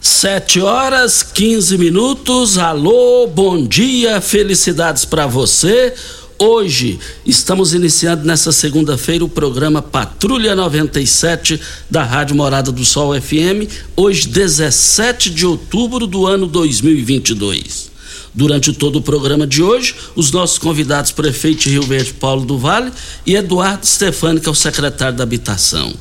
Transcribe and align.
Sete 0.00 0.60
horas, 0.60 1.22
15 1.22 1.78
minutos. 1.78 2.58
Alô, 2.58 3.26
bom 3.26 3.66
dia, 3.66 4.20
felicidades 4.20 5.04
para 5.04 5.26
você. 5.26 5.94
Hoje 6.42 6.98
estamos 7.26 7.74
iniciando 7.74 8.24
nessa 8.24 8.50
segunda-feira 8.50 9.22
o 9.22 9.28
programa 9.28 9.82
Patrulha 9.82 10.56
97 10.56 11.60
da 11.90 12.02
Rádio 12.02 12.34
Morada 12.34 12.72
do 12.72 12.82
Sol 12.82 13.12
FM, 13.20 13.68
hoje 13.94 14.26
17 14.26 15.28
de 15.28 15.44
outubro 15.44 16.06
do 16.06 16.26
ano 16.26 16.46
2022. 16.46 17.90
Durante 18.32 18.72
todo 18.72 18.96
o 18.96 19.02
programa 19.02 19.46
de 19.46 19.62
hoje, 19.62 19.94
os 20.16 20.30
nossos 20.30 20.56
convidados 20.56 21.12
prefeito 21.12 21.68
Rio 21.68 21.82
Verde 21.82 22.14
Paulo 22.14 22.46
do 22.46 22.56
Vale 22.56 22.90
e 23.26 23.36
Eduardo 23.36 23.86
Stefani, 23.86 24.40
que 24.40 24.48
é 24.48 24.52
o 24.52 24.54
secretário 24.54 25.18
da 25.18 25.24
Habitação. 25.24 25.92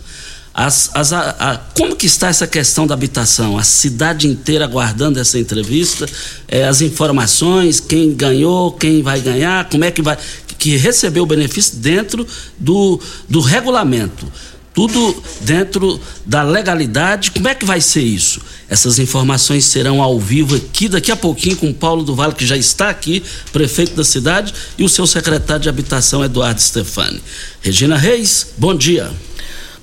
As, 0.59 0.91
as, 0.93 1.13
a, 1.13 1.29
a, 1.39 1.57
como 1.73 1.95
que 1.95 2.05
está 2.05 2.27
essa 2.27 2.45
questão 2.45 2.85
da 2.85 2.93
habitação? 2.93 3.57
A 3.57 3.63
cidade 3.63 4.27
inteira 4.27 4.65
aguardando 4.65 5.17
essa 5.17 5.39
entrevista, 5.39 6.05
é, 6.49 6.65
as 6.65 6.81
informações, 6.81 7.79
quem 7.79 8.13
ganhou, 8.13 8.73
quem 8.73 9.01
vai 9.01 9.21
ganhar, 9.21 9.69
como 9.69 9.85
é 9.85 9.91
que 9.91 10.01
vai. 10.01 10.17
que 10.57 10.75
recebeu 10.75 11.23
o 11.23 11.25
benefício 11.25 11.77
dentro 11.77 12.27
do, 12.57 12.99
do 13.29 13.39
regulamento. 13.39 14.29
Tudo 14.73 15.23
dentro 15.39 15.97
da 16.25 16.43
legalidade. 16.43 17.31
Como 17.31 17.47
é 17.47 17.55
que 17.55 17.63
vai 17.63 17.79
ser 17.79 18.01
isso? 18.01 18.41
Essas 18.67 18.99
informações 18.99 19.63
serão 19.63 20.03
ao 20.03 20.19
vivo 20.19 20.57
aqui 20.57 20.89
daqui 20.89 21.09
a 21.09 21.15
pouquinho 21.15 21.55
com 21.55 21.71
Paulo 21.71 22.03
do 22.03 22.13
Vale, 22.13 22.33
que 22.33 22.45
já 22.45 22.57
está 22.57 22.89
aqui, 22.89 23.23
prefeito 23.53 23.95
da 23.95 24.03
cidade, 24.03 24.53
e 24.77 24.83
o 24.83 24.89
seu 24.89 25.07
secretário 25.07 25.63
de 25.63 25.69
habitação, 25.69 26.21
Eduardo 26.21 26.61
Stefani. 26.61 27.23
Regina 27.61 27.95
Reis, 27.95 28.47
bom 28.57 28.75
dia. 28.75 29.09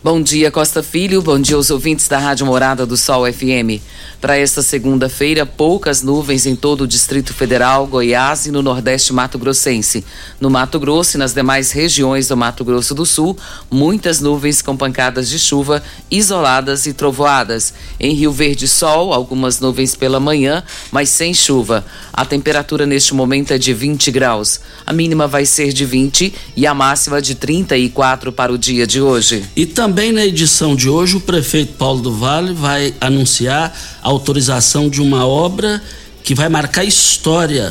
Bom 0.04 0.22
dia, 0.22 0.50
Costa 0.50 0.82
Filho. 0.82 1.22
Bom 1.22 1.40
dia 1.40 1.56
aos 1.56 1.70
ouvintes 1.70 2.06
da 2.06 2.18
Rádio 2.18 2.46
Morada 2.46 2.86
do 2.86 2.96
Sol 2.96 3.24
FM. 3.32 3.80
Para 4.20 4.36
esta 4.38 4.62
segunda-feira, 4.62 5.44
poucas 5.44 6.02
nuvens 6.02 6.46
em 6.46 6.54
todo 6.54 6.82
o 6.82 6.86
Distrito 6.86 7.34
Federal, 7.34 7.86
Goiás 7.86 8.46
e 8.46 8.50
no 8.50 8.62
Nordeste 8.62 9.12
Mato 9.12 9.38
Grossense. 9.38 10.04
No 10.40 10.48
Mato 10.48 10.78
Grosso 10.78 11.16
e 11.16 11.18
nas 11.18 11.32
demais 11.32 11.72
regiões 11.72 12.28
do 12.28 12.36
Mato 12.36 12.64
Grosso 12.64 12.94
do 12.94 13.04
Sul, 13.04 13.36
muitas 13.70 14.20
nuvens 14.20 14.62
com 14.62 14.76
pancadas 14.76 15.28
de 15.28 15.38
chuva 15.38 15.82
isoladas 16.10 16.86
e 16.86 16.92
trovoadas. 16.92 17.74
Em 17.98 18.14
Rio 18.14 18.32
Verde, 18.32 18.68
sol, 18.68 19.12
algumas 19.12 19.60
nuvens 19.60 19.96
pela 19.96 20.20
manhã, 20.20 20.62
mas 20.92 21.08
sem 21.08 21.34
chuva. 21.34 21.84
A 22.16 22.24
temperatura 22.24 22.86
neste 22.86 23.12
momento 23.12 23.52
é 23.52 23.58
de 23.58 23.74
20 23.74 24.10
graus. 24.10 24.58
A 24.86 24.92
mínima 24.92 25.28
vai 25.28 25.44
ser 25.44 25.70
de 25.70 25.84
20 25.84 26.32
e 26.56 26.66
a 26.66 26.72
máxima 26.72 27.20
de 27.20 27.34
34 27.34 28.32
para 28.32 28.50
o 28.50 28.56
dia 28.56 28.86
de 28.86 29.02
hoje. 29.02 29.44
E 29.54 29.66
também 29.66 30.12
na 30.12 30.24
edição 30.24 30.74
de 30.74 30.88
hoje, 30.88 31.16
o 31.16 31.20
prefeito 31.20 31.74
Paulo 31.74 32.00
do 32.00 32.10
Vale 32.10 32.54
vai 32.54 32.94
anunciar 33.02 33.78
a 34.02 34.08
autorização 34.08 34.88
de 34.88 35.02
uma 35.02 35.26
obra 35.26 35.82
que 36.24 36.34
vai 36.34 36.48
marcar 36.48 36.84
história 36.84 37.70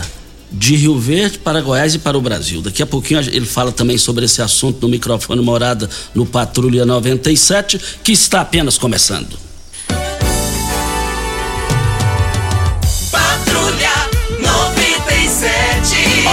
de 0.51 0.75
Rio 0.75 0.99
Verde 0.99 1.39
para 1.39 1.59
Goiás 1.59 1.95
e 1.95 1.99
para 1.99 2.15
o 2.15 2.21
Brasil. 2.21 2.61
Daqui 2.61 2.83
a 2.83 2.85
pouquinho 2.85 3.19
ele 3.21 3.47
fala 3.47 3.71
também 3.71 3.97
sobre 3.97 4.25
esse 4.25 4.43
assunto 4.43 4.79
no 4.83 4.89
microfone 4.89 5.41
Morada 5.41 5.89
no 6.13 6.23
Patrulha 6.23 6.85
97, 6.85 7.81
que 8.03 8.11
está 8.11 8.41
apenas 8.41 8.77
começando. 8.77 9.44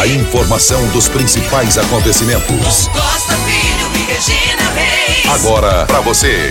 A 0.02 0.06
informação 0.08 0.84
dos 0.88 1.06
principais 1.06 1.78
acontecimentos. 1.78 2.88
Costa 2.88 3.36
Filho 3.36 3.86
e 3.94 4.12
Regina 4.12 4.70
Reis. 4.74 5.28
Agora 5.30 5.86
para 5.86 6.00
você. 6.00 6.50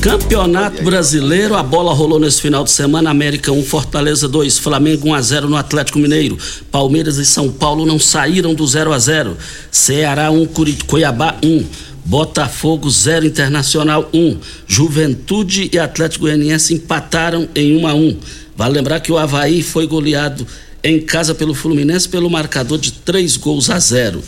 Campeonato 0.00 0.84
Brasileiro, 0.84 1.56
a 1.56 1.64
bola 1.64 1.92
rolou 1.92 2.20
nesse 2.20 2.40
final 2.40 2.62
de 2.62 2.70
semana, 2.70 3.10
América 3.10 3.50
1, 3.50 3.64
Fortaleza 3.64 4.28
2, 4.28 4.56
Flamengo 4.56 5.08
1 5.08 5.14
a 5.14 5.20
0 5.20 5.48
no 5.48 5.56
Atlético 5.56 5.98
Mineiro. 5.98 6.38
Palmeiras 6.70 7.16
e 7.16 7.26
São 7.26 7.50
Paulo 7.50 7.84
não 7.84 7.98
saíram 7.98 8.54
do 8.54 8.64
0 8.68 8.92
a 8.92 8.98
0. 9.00 9.36
Ceará 9.68 10.30
1, 10.30 10.46
Cuiabá 10.86 11.34
1. 11.42 11.66
Botafogo 12.10 12.90
0, 12.90 13.24
Internacional 13.24 14.10
1. 14.12 14.36
Juventude 14.66 15.70
e 15.72 15.78
Atlético 15.78 16.24
Goianiense 16.24 16.74
empataram 16.74 17.48
em 17.54 17.76
1 17.76 17.86
a 17.86 17.94
1. 17.94 18.18
Vale 18.56 18.74
lembrar 18.74 18.98
que 18.98 19.12
o 19.12 19.16
Havaí 19.16 19.62
foi 19.62 19.86
goleado 19.86 20.44
em 20.82 21.00
casa 21.00 21.36
pelo 21.36 21.54
Fluminense 21.54 22.08
pelo 22.08 22.28
marcador 22.28 22.78
de 22.78 22.90
3 22.90 23.36
gols 23.36 23.70
a 23.70 23.78
0. 23.78 24.20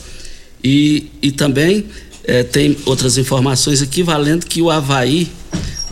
E, 0.63 1.11
e 1.21 1.33
também 1.33 1.87
eh, 2.23 2.45
tem 2.45 2.77
outras 2.87 3.19
informações 3.19 3.83
aqui 3.83 4.05
valendo 4.05 4.47
que 4.47 4.63
o 4.63 4.71
Havaí, 4.71 5.29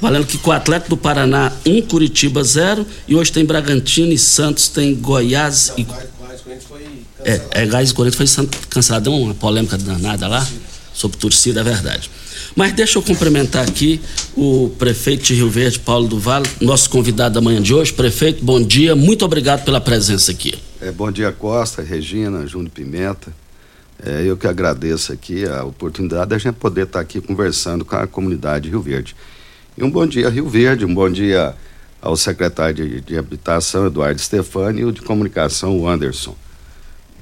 valendo 0.01 0.27
que 0.27 0.39
com 0.39 0.51
o 0.51 0.53
Atlético 0.53 0.91
do 0.91 0.97
Paraná 0.97 1.51
1, 1.67 1.77
um, 1.77 1.83
Curitiba 1.83 2.45
0, 2.45 2.87
e 3.09 3.17
hoje 3.17 3.33
tem 3.33 3.45
Bragantino 3.45 4.13
e 4.13 4.19
Santos, 4.19 4.69
tem 4.69 4.95
Goiás 4.95 5.73
e. 5.77 5.85
É, 7.25 7.41
é 7.51 7.67
Gás 7.67 7.91
e 7.91 7.95
Corinthians 7.95 8.33
foi 8.33 8.49
cancelado, 8.71 9.11
deu 9.11 9.21
uma 9.21 9.35
polêmica 9.35 9.77
danada 9.77 10.29
lá 10.29 10.47
sobre 10.93 11.17
torcida, 11.17 11.61
é 11.61 11.65
verdade. 11.65 12.11
Mas 12.57 12.73
deixa 12.73 12.99
eu 12.99 13.03
cumprimentar 13.03 13.67
aqui 13.67 14.01
o 14.37 14.71
prefeito 14.79 15.25
de 15.25 15.35
Rio 15.35 15.49
Verde, 15.49 15.79
Paulo 15.79 16.09
do 16.09 16.19
Vale, 16.19 16.49
nosso 16.61 16.91
convidado 16.91 17.35
da 17.35 17.41
manhã 17.41 17.61
de 17.61 17.73
hoje. 17.73 17.93
Prefeito, 17.93 18.45
bom 18.45 18.61
dia, 18.61 18.97
muito 18.97 19.25
obrigado 19.25 19.65
pela 19.65 19.81
presença 19.81 20.33
aqui. 20.33 20.55
É, 20.81 20.91
bom 20.91 21.11
dia, 21.11 21.31
Costa, 21.31 21.83
Regina, 21.83 22.47
Júnior 22.47 22.71
Pimenta. 22.71 23.33
É, 24.03 24.25
eu 24.25 24.37
que 24.37 24.47
agradeço 24.47 25.13
aqui 25.13 25.45
a 25.45 25.63
oportunidade 25.65 26.31
de 26.31 26.35
a 26.35 26.39
gente 26.39 26.55
poder 26.55 26.85
estar 26.87 27.01
aqui 27.01 27.21
conversando 27.21 27.85
com 27.85 27.97
a 27.97 28.07
comunidade 28.07 28.65
de 28.65 28.71
Rio 28.71 28.81
Verde. 28.81 29.15
E 29.77 29.85
um 29.85 29.91
bom 29.91 30.07
dia, 30.07 30.29
Rio 30.29 30.49
Verde, 30.49 30.85
um 30.85 30.95
bom 30.95 31.11
dia 31.11 31.55
ao 32.01 32.17
secretário 32.17 32.75
de, 32.75 33.01
de 33.03 33.19
Habitação, 33.19 33.87
Eduardo 33.87 34.21
Stefani, 34.21 34.81
e 34.81 34.85
o 34.85 34.93
de 34.93 35.03
Comunicação, 35.03 35.87
Anderson. 35.87 36.35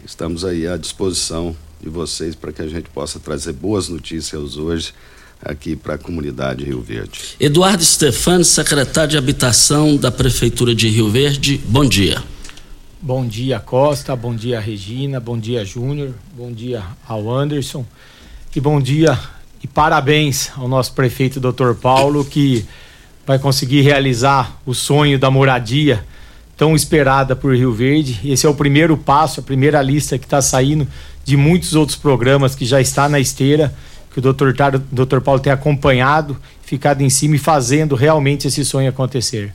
Estamos 0.07 0.45
aí 0.45 0.67
à 0.67 0.77
disposição 0.77 1.55
de 1.81 1.89
vocês 1.89 2.35
para 2.35 2.53
que 2.53 2.63
a 2.63 2.69
gente 2.69 2.89
possa 2.91 3.19
trazer 3.19 3.53
boas 3.53 3.89
notícias 3.89 4.57
hoje 4.57 4.93
aqui 5.43 5.77
para 5.77 5.95
a 5.95 5.99
comunidade 5.99 6.65
de 6.65 6.71
Rio 6.71 6.81
Verde. 6.81 7.37
Eduardo 7.39 7.85
Stefani, 7.85 8.45
secretário 8.45 9.11
de 9.11 9.17
Habitação 9.17 9.97
da 9.97 10.11
Prefeitura 10.11 10.75
de 10.75 10.89
Rio 10.89 11.11
Verde, 11.11 11.61
bom 11.67 11.85
dia. 11.85 12.23
Bom 13.01 13.25
dia, 13.25 13.61
Costa. 13.61 14.17
Bom 14.17 14.35
dia, 14.35 14.59
Regina. 14.59 15.21
Bom 15.21 15.39
dia, 15.39 15.65
Júnior. 15.65 16.13
Bom 16.37 16.51
dia 16.51 16.83
ao 17.07 17.33
Anderson. 17.33 17.87
E 18.55 18.61
bom 18.61 18.81
dia 18.81 19.17
e 19.63 19.69
parabéns 19.69 20.51
ao 20.57 20.67
nosso 20.67 20.93
prefeito, 20.95 21.39
Dr. 21.39 21.75
Paulo, 21.81 22.25
que 22.25 22.67
vai 23.25 23.39
conseguir 23.39 23.83
realizar 23.83 24.61
o 24.67 24.75
sonho 24.75 25.17
da 25.17 25.31
moradia 25.31 26.05
tão 26.57 26.75
esperada 26.75 27.37
por 27.37 27.55
Rio 27.55 27.73
Verde. 27.73 28.21
Esse 28.25 28.47
é 28.47 28.49
o 28.49 28.55
primeiro 28.55 28.97
passo, 28.97 29.39
a 29.39 29.43
primeira 29.45 29.81
lista 29.81 30.19
que 30.19 30.25
está 30.25 30.43
saindo 30.43 30.89
de 31.29 31.37
muitos 31.37 31.75
outros 31.75 31.99
programas 31.99 32.55
que 32.55 32.65
já 32.65 32.81
está 32.81 33.07
na 33.07 33.21
esteira, 33.21 33.75
que 34.11 34.19
o 34.19 34.23
Dr. 34.23 34.55
Tar, 34.57 34.79
Dr. 34.79 35.21
Paulo 35.23 35.39
tem 35.39 35.53
acompanhado, 35.53 36.35
ficado 36.65 37.03
em 37.03 37.11
cima 37.11 37.37
e 37.37 37.39
fazendo 37.39 37.95
realmente 37.95 38.49
esse 38.49 38.65
sonho 38.65 38.89
acontecer. 38.89 39.53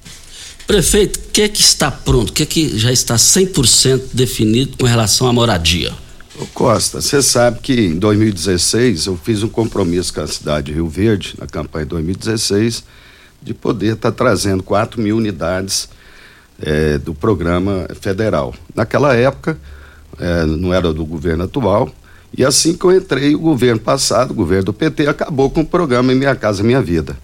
Prefeito, 0.67 1.17
o 1.17 1.31
que 1.31 1.41
é 1.41 1.49
que 1.49 1.61
está 1.61 1.89
pronto? 1.89 2.29
O 2.29 2.33
que 2.33 2.43
é 2.43 2.45
que 2.45 2.77
já 2.77 2.91
está 2.91 3.15
100% 3.15 4.09
definido 4.13 4.77
com 4.77 4.85
relação 4.85 5.27
à 5.27 5.33
moradia? 5.33 5.91
Ô 6.39 6.45
Costa, 6.45 7.01
você 7.01 7.23
sabe 7.23 7.59
que 7.59 7.73
em 7.73 7.97
2016 7.97 9.07
eu 9.07 9.17
fiz 9.17 9.41
um 9.41 9.49
compromisso 9.49 10.13
com 10.13 10.21
a 10.21 10.27
cidade 10.27 10.67
de 10.67 10.73
Rio 10.73 10.87
Verde, 10.87 11.33
na 11.39 11.47
campanha 11.47 11.85
de 11.85 11.89
2016, 11.89 12.83
de 13.41 13.53
poder 13.55 13.95
estar 13.95 14.11
tá 14.11 14.15
trazendo 14.15 14.61
4 14.61 15.01
mil 15.01 15.17
unidades 15.17 15.89
é, 16.61 16.99
do 16.99 17.15
programa 17.15 17.87
federal. 17.99 18.53
Naquela 18.75 19.15
época, 19.15 19.57
é, 20.19 20.45
não 20.45 20.73
era 20.73 20.93
do 20.93 21.05
governo 21.05 21.43
atual, 21.43 21.89
e 22.35 22.43
assim 22.43 22.73
que 22.73 22.83
eu 22.83 22.95
entrei, 22.95 23.35
o 23.35 23.39
governo 23.39 23.79
passado, 23.79 24.31
o 24.31 24.33
governo 24.33 24.65
do 24.65 24.73
PT, 24.73 25.07
acabou 25.07 25.49
com 25.49 25.61
o 25.61 25.65
programa 25.65 26.13
Minha 26.13 26.35
Casa 26.35 26.63
Minha 26.63 26.81
Vida. 26.81 27.15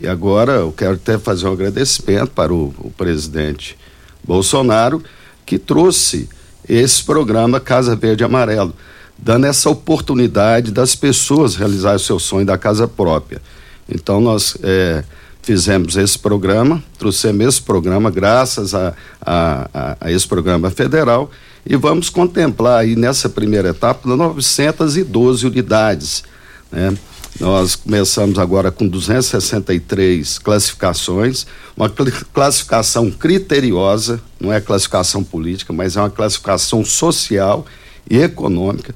E 0.00 0.06
agora 0.06 0.52
eu 0.52 0.72
quero 0.72 0.94
até 0.94 1.16
fazer 1.16 1.46
um 1.46 1.52
agradecimento 1.52 2.30
para 2.30 2.52
o, 2.52 2.74
o 2.78 2.90
presidente 2.90 3.78
Bolsonaro, 4.22 5.02
que 5.46 5.58
trouxe 5.58 6.28
esse 6.68 7.02
programa 7.02 7.60
Casa 7.60 7.96
Verde 7.96 8.24
Amarelo, 8.24 8.74
dando 9.16 9.46
essa 9.46 9.70
oportunidade 9.70 10.72
das 10.72 10.94
pessoas 10.94 11.54
realizar 11.54 11.94
o 11.94 11.98
seu 11.98 12.18
sonho 12.18 12.44
da 12.44 12.58
casa 12.58 12.88
própria. 12.88 13.40
Então 13.88 14.20
nós 14.20 14.56
é, 14.62 15.04
fizemos 15.42 15.96
esse 15.96 16.18
programa, 16.18 16.82
trouxemos 16.98 17.46
esse 17.46 17.62
programa 17.62 18.10
graças 18.10 18.74
a, 18.74 18.94
a, 19.20 19.68
a, 19.72 19.96
a, 20.00 20.10
esse 20.10 20.26
programa 20.26 20.70
federal 20.70 21.30
e 21.66 21.76
vamos 21.76 22.10
contemplar 22.10 22.80
aí 22.80 22.96
nessa 22.96 23.28
primeira 23.28 23.70
etapa 23.70 24.08
912 24.08 25.46
unidades, 25.46 26.24
né? 26.70 26.96
Nós 27.40 27.74
começamos 27.74 28.38
agora 28.38 28.70
com 28.70 28.86
263 28.86 30.38
classificações, 30.38 31.46
uma 31.76 31.90
classificação 31.90 33.10
criteriosa, 33.10 34.20
não 34.38 34.52
é 34.52 34.60
classificação 34.60 35.24
política, 35.24 35.72
mas 35.72 35.96
é 35.96 36.00
uma 36.00 36.10
classificação 36.10 36.84
social 36.84 37.66
e 38.08 38.18
econômica 38.18 38.94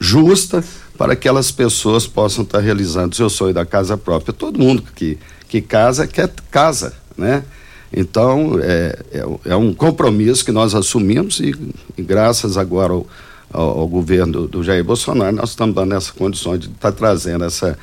justa 0.00 0.64
para 0.96 1.16
que 1.16 1.28
aquelas 1.28 1.50
pessoas 1.50 2.06
possam 2.06 2.44
estar 2.44 2.60
realizando 2.60 3.16
seu 3.16 3.28
sonho 3.28 3.54
da 3.54 3.66
casa 3.66 3.96
própria. 3.96 4.32
Todo 4.32 4.58
mundo 4.58 4.84
que, 4.94 5.18
que 5.48 5.60
casa 5.60 6.06
quer 6.06 6.30
casa, 6.50 6.94
né? 7.16 7.42
Então, 7.92 8.58
é, 8.60 8.98
é, 9.12 9.50
é 9.52 9.56
um 9.56 9.74
compromisso 9.74 10.44
que 10.44 10.52
nós 10.52 10.74
assumimos 10.74 11.40
e, 11.40 11.54
e 11.96 12.02
graças 12.02 12.56
agora 12.56 12.92
ao, 12.92 13.06
ao, 13.52 13.80
ao 13.80 13.88
governo 13.88 14.32
do, 14.32 14.48
do, 14.48 14.64
Jair 14.64 14.82
Bolsonaro, 14.82 15.36
nós 15.36 15.50
estamos 15.50 15.74
dando 15.74 15.94
essa 15.94 16.12
condição 16.12 16.56
de 16.56 16.68
estar 16.68 16.90
tá 16.90 16.92
trazendo 16.92 17.44
essa, 17.44 17.78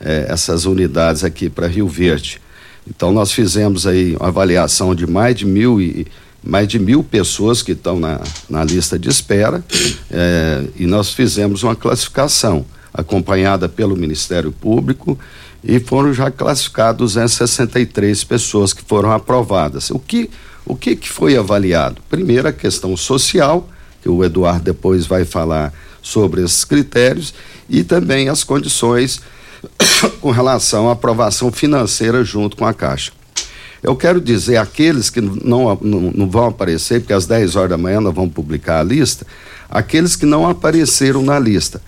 é, 0.00 0.26
essas 0.28 0.64
unidades 0.64 1.24
aqui 1.24 1.50
para 1.50 1.66
Rio 1.66 1.86
Verde. 1.86 2.40
Então, 2.88 3.12
nós 3.12 3.32
fizemos 3.32 3.86
aí 3.86 4.16
uma 4.16 4.28
avaliação 4.28 4.94
de 4.94 5.06
mais 5.06 5.36
de 5.36 5.44
mil 5.44 5.80
e 5.80 6.06
mais 6.42 6.66
de 6.66 6.78
mil 6.78 7.04
pessoas 7.04 7.60
que 7.60 7.72
estão 7.72 8.00
na, 8.00 8.18
na 8.48 8.64
lista 8.64 8.98
de 8.98 9.10
espera 9.10 9.62
é, 10.10 10.64
e 10.74 10.86
nós 10.86 11.12
fizemos 11.12 11.62
uma 11.62 11.76
classificação 11.76 12.64
acompanhada 12.94 13.68
pelo 13.68 13.94
Ministério 13.94 14.50
Público 14.50 15.18
e 15.62 15.78
foram 15.78 16.12
já 16.12 16.30
classificados 16.30 17.14
263 17.14 18.24
pessoas 18.24 18.72
que 18.72 18.82
foram 18.82 19.12
aprovadas. 19.12 19.90
O 19.90 19.98
que, 19.98 20.30
o 20.64 20.74
que, 20.74 20.96
que 20.96 21.08
foi 21.08 21.36
avaliado? 21.36 22.00
Primeiro, 22.08 22.48
a 22.48 22.52
questão 22.52 22.96
social, 22.96 23.68
que 24.02 24.08
o 24.08 24.24
Eduardo 24.24 24.64
depois 24.64 25.06
vai 25.06 25.24
falar 25.24 25.72
sobre 26.02 26.42
esses 26.42 26.64
critérios, 26.64 27.34
e 27.68 27.84
também 27.84 28.28
as 28.28 28.42
condições 28.42 29.20
com 30.20 30.30
relação 30.30 30.88
à 30.88 30.92
aprovação 30.92 31.52
financeira 31.52 32.24
junto 32.24 32.56
com 32.56 32.66
a 32.66 32.72
Caixa. 32.72 33.12
Eu 33.82 33.96
quero 33.96 34.20
dizer 34.20 34.56
aqueles 34.56 35.08
que 35.08 35.20
não, 35.20 35.78
não, 35.80 36.00
não, 36.14 36.28
vão 36.28 36.48
aparecer, 36.48 37.00
porque 37.00 37.14
às 37.14 37.26
10 37.26 37.56
horas 37.56 37.70
da 37.70 37.78
manhã 37.78 38.00
nós 38.00 38.14
vamos 38.14 38.32
publicar 38.32 38.80
a 38.80 38.82
lista, 38.82 39.26
aqueles 39.70 40.16
que 40.16 40.26
não 40.26 40.46
apareceram 40.46 41.22
na 41.22 41.38
lista, 41.38 41.80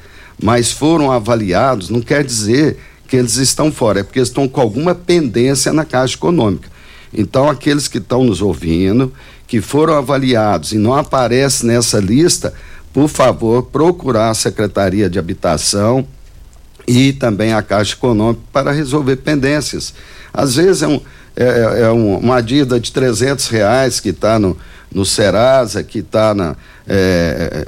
mas 0.43 0.73
foram 0.73 1.13
avaliados, 1.13 1.91
não 1.91 2.01
quer 2.01 2.25
dizer 2.25 2.79
que 3.13 3.17
eles 3.19 3.37
estão 3.37 3.71
fora, 3.71 4.01
é 4.01 4.03
porque 4.03 4.21
eles 4.21 4.31
estão 4.31 4.49
com 4.49 4.59
alguma 4.59 4.95
pendência 4.95 5.71
na 5.71 5.85
Caixa 5.85 6.15
Econômica. 6.15 6.71
Então, 7.13 7.47
aqueles 7.47 7.87
que 7.87 7.99
estão 7.99 8.25
nos 8.25 8.41
ouvindo, 8.41 9.13
que 9.47 9.61
foram 9.61 9.99
avaliados 9.99 10.73
e 10.73 10.79
não 10.79 10.95
aparecem 10.95 11.69
nessa 11.69 12.01
lista, 12.01 12.55
por 12.91 13.09
favor, 13.09 13.65
procurar 13.65 14.31
a 14.31 14.35
Secretaria 14.35 15.11
de 15.11 15.19
Habitação 15.19 16.07
e 16.89 17.13
também 17.13 17.53
a 17.53 17.61
Caixa 17.61 17.93
Econômica 17.93 18.41
para 18.51 18.73
resolver 18.73 19.17
pendências. 19.17 19.93
Às 20.33 20.57
vezes 20.57 20.81
é, 20.81 20.89
um, 20.89 20.99
é, 21.37 21.45
é, 21.45 21.81
é 21.83 21.91
um, 21.91 22.17
uma 22.17 22.41
dívida 22.41 22.81
de 22.81 22.91
300 22.91 23.47
reais 23.49 24.01
que 24.01 24.09
está 24.09 24.39
no, 24.39 24.57
no 24.91 25.05
Serasa, 25.05 25.83
que 25.83 25.99
está 25.99 26.35
na. 26.35 26.57
É, 26.87 27.65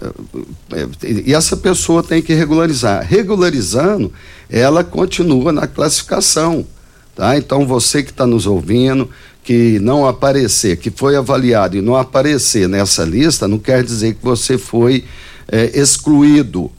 é, 0.72 0.80
é, 0.80 0.88
e 1.26 1.34
essa 1.34 1.56
pessoa 1.56 2.02
tem 2.02 2.20
que 2.20 2.34
regularizar. 2.34 3.06
Regularizando, 3.06 4.12
ela 4.50 4.82
continua 4.82 5.52
na 5.52 5.66
classificação. 5.66 6.66
Tá? 7.14 7.36
Então, 7.36 7.66
você 7.66 8.02
que 8.02 8.10
está 8.10 8.26
nos 8.26 8.46
ouvindo, 8.46 9.08
que 9.42 9.78
não 9.78 10.06
aparecer, 10.06 10.78
que 10.78 10.90
foi 10.90 11.16
avaliado 11.16 11.76
e 11.76 11.82
não 11.82 11.94
aparecer 11.94 12.68
nessa 12.68 13.04
lista, 13.04 13.46
não 13.46 13.58
quer 13.58 13.84
dizer 13.84 14.14
que 14.14 14.24
você 14.24 14.58
foi 14.58 15.04
é, 15.46 15.78
excluído, 15.78 16.70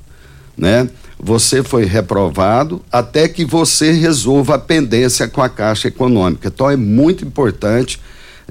né? 0.58 0.90
Você 1.18 1.64
foi 1.64 1.86
reprovado 1.86 2.82
até 2.92 3.28
que 3.28 3.46
você 3.46 3.92
resolva 3.92 4.56
a 4.56 4.60
pendência 4.60 5.28
com 5.28 5.42
a 5.42 5.48
Caixa 5.48 5.88
Econômica. 5.88 6.50
Então 6.54 6.70
é 6.70 6.76
muito 6.76 7.24
importante 7.24 8.02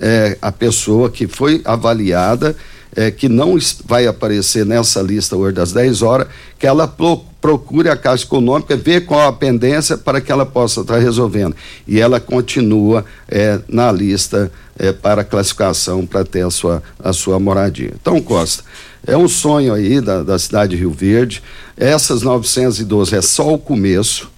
é, 0.01 0.39
a 0.41 0.51
pessoa 0.51 1.11
que 1.11 1.27
foi 1.27 1.61
avaliada 1.65 2.57
é, 2.97 3.11
que 3.11 3.29
não 3.29 3.59
vai 3.85 4.07
aparecer 4.07 4.65
nessa 4.65 5.03
lista 5.03 5.37
hoje 5.37 5.55
das 5.55 5.73
10 5.73 6.03
horas, 6.03 6.29
que 6.59 6.67
ela 6.67 6.87
pro, 6.87 7.19
procure 7.41 7.89
a 7.89 7.97
Caixa 7.97 8.25
Econômica, 8.25 8.77
ver 8.77 9.05
qual 9.05 9.29
a 9.29 9.33
pendência 9.33 9.99
para 9.99 10.21
que 10.21 10.31
ela 10.31 10.47
possa 10.47 10.81
estar 10.81 10.99
resolvendo. 10.99 11.55
E 11.87 12.01
ela 12.01 12.21
continua 12.21 13.05
é, 13.29 13.61
na 13.69 13.91
lista 13.91 14.51
é, 14.79 14.93
para 14.93 15.25
classificação 15.25 16.07
para 16.07 16.25
ter 16.25 16.47
a 16.47 16.51
sua, 16.51 16.83
a 16.99 17.13
sua 17.13 17.39
moradia. 17.39 17.93
Então, 18.01 18.21
Costa, 18.21 18.65
é 19.07 19.17
um 19.17 19.29
sonho 19.29 19.75
aí 19.75 20.01
da, 20.01 20.23
da 20.23 20.39
cidade 20.39 20.75
de 20.75 20.81
Rio 20.81 20.91
Verde. 20.91 21.43
Essas 21.77 22.23
912 22.23 23.15
é 23.15 23.23
só 23.23 23.53
o 23.53 23.59
começo, 23.59 24.31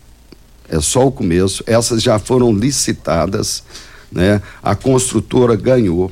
é 0.69 0.81
só 0.81 1.07
o 1.07 1.13
começo. 1.13 1.63
Essas 1.67 2.03
já 2.03 2.19
foram 2.19 2.53
licitadas, 2.53 3.63
né? 4.11 4.43
A 4.63 4.75
construtora 4.75 5.55
ganhou 5.55 6.11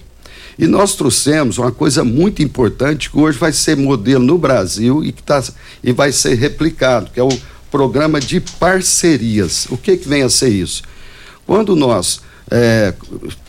e 0.59 0.67
nós 0.67 0.95
trouxemos 0.95 1.59
uma 1.59 1.73
coisa 1.73 2.05
muito 2.05 2.43
importante 2.43 3.11
que 3.11 3.19
hoje 3.19 3.39
vai 3.39 3.53
ser 3.53 3.77
modelo 3.77 4.25
no 4.25 4.39
Brasil 4.39 5.05
e 5.05 5.13
que 5.13 5.23
tá, 5.23 5.43
e 5.83 5.93
vai 5.93 6.13
ser 6.13 6.35
replicado, 6.35 7.11
que 7.11 7.19
é 7.19 7.25
o 7.25 7.41
programa 7.71 8.21
de 8.21 8.41
parcerias. 8.41 9.67
O 9.71 9.77
que, 9.77 9.97
que 9.97 10.09
vem 10.09 10.23
a 10.23 10.29
ser 10.29 10.51
isso? 10.51 10.83
Quando 11.45 11.75
nós 11.75 12.21
é, 12.51 12.95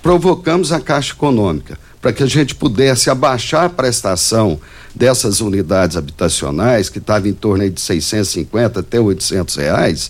provocamos 0.01 0.71
a 0.71 0.79
Caixa 0.79 1.13
Econômica 1.13 1.77
para 2.01 2.13
que 2.13 2.23
a 2.23 2.27
gente 2.27 2.53
pudesse 2.55 3.09
abaixar 3.09 3.65
a 3.65 3.69
prestação 3.69 4.59
dessas 4.93 5.41
unidades 5.41 5.97
habitacionais, 5.97 6.87
que 6.89 6.99
estava 6.99 7.27
em 7.27 7.33
torno 7.33 7.69
de 7.69 7.81
650 7.81 8.79
até 8.79 8.99
800 8.99 9.55
reais, 9.55 10.09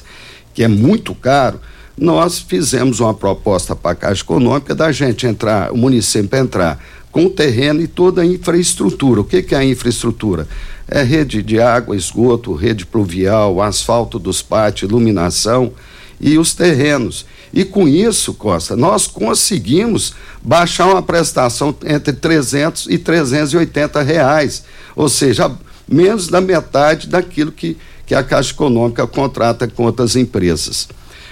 que 0.54 0.64
é 0.64 0.68
muito 0.68 1.16
caro, 1.16 1.60
nós 1.98 2.40
fizemos 2.40 3.00
uma 3.00 3.14
proposta 3.14 3.75
para 3.75 3.92
a 3.92 3.96
Caixa 3.96 4.22
Econômica 4.22 4.75
da 4.75 4.92
gente 4.92 5.25
entrar, 5.25 5.72
o 5.72 5.78
município 5.78 6.38
entrar 6.38 6.80
com 7.12 7.28
o 7.28 7.30
terreno 7.30 7.82
e 7.82 7.88
toda 7.88 8.22
a 8.22 8.25
infraestrutura. 8.25 9.22
O 9.22 9.24
que, 9.24 9.42
que 9.42 9.56
é 9.56 9.60
a 9.60 9.64
infraestrutura? 9.64 10.46
É 10.88 11.02
rede 11.02 11.42
de 11.42 11.60
água, 11.62 11.96
esgoto, 11.96 12.54
rede 12.54 12.86
pluvial, 12.86 13.62
asfalto 13.62 14.20
dos 14.20 14.42
pátios, 14.42 14.90
iluminação 14.90 15.72
e 16.20 16.38
os 16.38 16.54
terrenos. 16.54 17.25
E 17.54 17.64
com 17.64 17.88
isso, 17.88 18.34
Costa, 18.34 18.75
nós 18.75 19.08
conseguimos 19.08 20.14
baixar 20.44 20.88
uma 20.88 21.02
prestação 21.02 21.74
entre 21.86 22.12
300 22.12 22.88
e 22.90 22.98
380 22.98 24.02
reais, 24.02 24.64
ou 24.94 25.08
seja, 25.08 25.50
menos 25.88 26.28
da 26.28 26.42
metade 26.42 27.08
daquilo 27.08 27.54
que, 27.54 27.78
que 28.06 28.14
a 28.14 28.22
Caixa 28.22 28.52
Econômica 28.52 29.08
contrata 29.08 29.70
com 29.70 29.86
outras 29.86 30.18
empresas. 30.18 30.90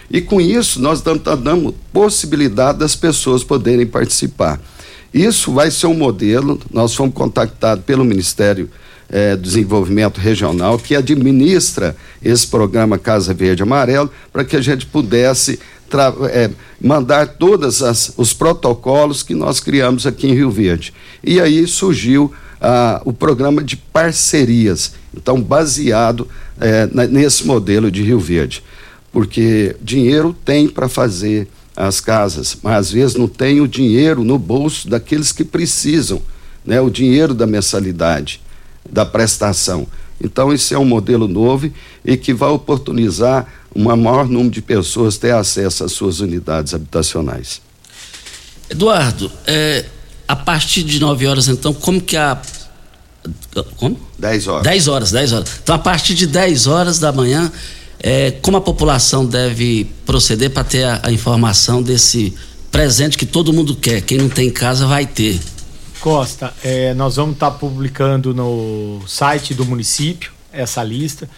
E 0.10 0.22
com 0.22 0.39
isso, 0.39 0.81
nós 0.81 1.01
damos, 1.01 1.74
possibilidade 1.91 2.79
das 2.79 2.95
pessoas 2.95 3.43
poderem 3.43 3.86
participar. 3.86 4.60
Isso 5.13 5.53
vai 5.53 5.69
ser 5.69 5.88
um 5.88 5.93
modelo. 5.93 6.60
Nós 6.72 6.95
fomos 6.95 7.13
contactados 7.13 7.83
pelo 7.86 8.03
Ministério 8.03 8.69
eh, 9.10 9.36
do 9.36 9.43
Desenvolvimento 9.43 10.19
Regional, 10.19 10.79
que 10.79 10.95
administra 10.95 11.95
esse 12.24 12.48
programa 12.48 12.98
Casa 12.98 13.33
Verde 13.33 13.62
Amarelo, 13.62 14.10
para 14.31 14.43
que 14.43 14.55
a 14.55 14.62
gente 14.62 14.86
pudesse 14.86 15.60
eh, 16.31 16.50
mandar 16.81 17.27
todos 17.27 17.81
os 18.17 18.33
protocolos 18.33 19.22
que 19.22 19.36
nós 19.36 19.60
criamos 19.60 20.07
aqui 20.07 20.27
em 20.27 20.33
Rio 20.33 20.50
Verde. 20.50 20.93
E 21.24 21.39
aí 21.39 21.67
surgiu 21.67 22.33
ah, 22.60 23.01
o 23.05 23.13
programa 23.13 23.63
de 23.63 23.77
parcerias, 23.77 24.93
então 25.15 25.39
baseado 25.39 26.27
eh, 26.60 26.89
nesse 27.10 27.45
modelo 27.45 27.91
de 27.91 28.01
Rio 28.01 28.19
Verde. 28.19 28.63
Porque 29.13 29.77
dinheiro 29.82 30.36
tem 30.43 30.67
para 30.67 30.89
fazer 30.89 31.48
as 31.75 32.01
casas, 32.01 32.58
mas 32.62 32.77
às 32.77 32.91
vezes 32.91 33.15
não 33.15 33.27
tem 33.27 33.62
o 33.62 33.67
dinheiro 33.67 34.24
no 34.24 34.38
bolso 34.38 34.89
daqueles 34.89 35.32
que 35.32 35.46
precisam, 35.46 36.22
né? 36.65 36.82
o 36.82 36.89
dinheiro 36.89 37.34
da 37.34 37.48
mensalidade, 37.48 38.41
da 38.89 39.05
prestação. 39.05 39.88
Então, 40.22 40.53
isso 40.53 40.74
é 40.74 40.77
um 40.77 40.86
modelo 40.86 41.27
novo 41.27 41.72
e 42.03 42.17
que 42.17 42.34
vai 42.34 42.50
oportunizar 42.50 43.48
um 43.75 43.84
maior 43.84 44.27
número 44.27 44.51
de 44.51 44.62
pessoas 44.62 45.17
ter 45.17 45.34
acesso 45.34 45.84
às 45.84 45.91
suas 45.91 46.20
unidades 46.20 46.74
habitacionais. 46.74 47.62
Eduardo, 48.70 49.32
é, 49.46 49.86
a 50.27 50.36
partir 50.36 50.84
de 50.84 51.00
9 51.00 51.27
horas, 51.27 51.48
então, 51.48 51.74
como 51.74 52.00
que 52.00 52.15
a. 52.15 52.41
Como? 53.77 54.00
10 54.17 54.48
horas. 54.48 54.63
10 54.63 54.88
horas, 54.88 55.12
10 55.12 55.34
horas. 55.34 55.50
Então, 55.62 55.75
a 55.75 55.79
partir 55.79 56.13
de 56.13 56.27
10 56.27 56.67
horas 56.67 57.00
da 57.00 57.12
manhã, 57.12 57.51
é, 58.05 58.31
como 58.31 58.57
a 58.57 58.62
população 58.62 59.25
deve 59.25 59.89
proceder 60.05 60.51
para 60.51 60.65
ter 60.65 60.83
a, 60.83 61.00
a, 61.03 61.12
informação 61.12 61.81
desse 61.81 62.36
presente 62.69 63.17
que 63.17 63.25
todo 63.25 63.53
mundo 63.53 63.74
quer? 63.77 64.01
Quem 64.01 64.17
não 64.17 64.27
tem 64.27 64.51
casa 64.51 64.86
vai 64.86 65.05
ter. 65.05 65.39
Costa, 66.01 66.53
é, 66.62 66.93
nós 66.93 67.15
vamos 67.15 67.36
estar 67.36 67.51
tá 67.51 67.57
publicando 67.57 68.33
no 68.33 69.00
site 69.07 69.53
do 69.53 69.63
município 69.63 70.33
essa 70.51 70.83
lista. 70.83 71.29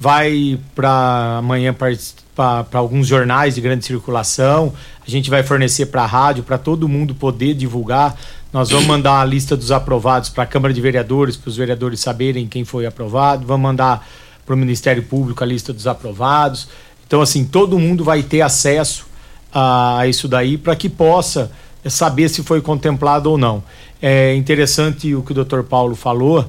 Vai 0.00 0.58
para 0.74 1.36
amanhã 1.38 1.74
para 1.74 2.66
alguns 2.72 3.06
jornais 3.06 3.54
de 3.54 3.60
grande 3.60 3.84
circulação. 3.84 4.72
A 5.06 5.10
gente 5.10 5.28
vai 5.28 5.42
fornecer 5.42 5.86
para 5.86 6.04
a 6.04 6.06
rádio, 6.06 6.42
para 6.42 6.56
todo 6.56 6.88
mundo 6.88 7.14
poder 7.14 7.52
divulgar. 7.52 8.18
Nós 8.50 8.70
vamos 8.70 8.86
mandar 8.86 9.20
a 9.20 9.24
lista 9.26 9.56
dos 9.56 9.70
aprovados 9.70 10.30
para 10.30 10.44
a 10.44 10.46
Câmara 10.46 10.72
de 10.72 10.80
Vereadores, 10.80 11.36
para 11.36 11.50
os 11.50 11.56
vereadores 11.56 12.00
saberem 12.00 12.48
quem 12.48 12.64
foi 12.64 12.86
aprovado. 12.86 13.46
Vamos 13.46 13.62
mandar 13.62 14.06
para 14.44 14.54
o 14.54 14.58
Ministério 14.58 15.02
Público 15.02 15.42
a 15.42 15.46
lista 15.46 15.72
dos 15.72 15.86
aprovados. 15.86 16.68
Então, 17.06 17.20
assim, 17.20 17.44
todo 17.44 17.78
mundo 17.78 18.04
vai 18.04 18.22
ter 18.22 18.40
acesso 18.40 19.06
a 19.52 20.04
isso 20.06 20.26
daí 20.26 20.58
para 20.58 20.74
que 20.74 20.88
possa 20.88 21.50
saber 21.88 22.28
se 22.28 22.42
foi 22.42 22.60
contemplado 22.60 23.30
ou 23.30 23.38
não. 23.38 23.62
É 24.00 24.34
interessante 24.34 25.14
o 25.14 25.22
que 25.22 25.32
o 25.32 25.44
Dr. 25.44 25.62
Paulo 25.62 25.94
falou, 25.94 26.46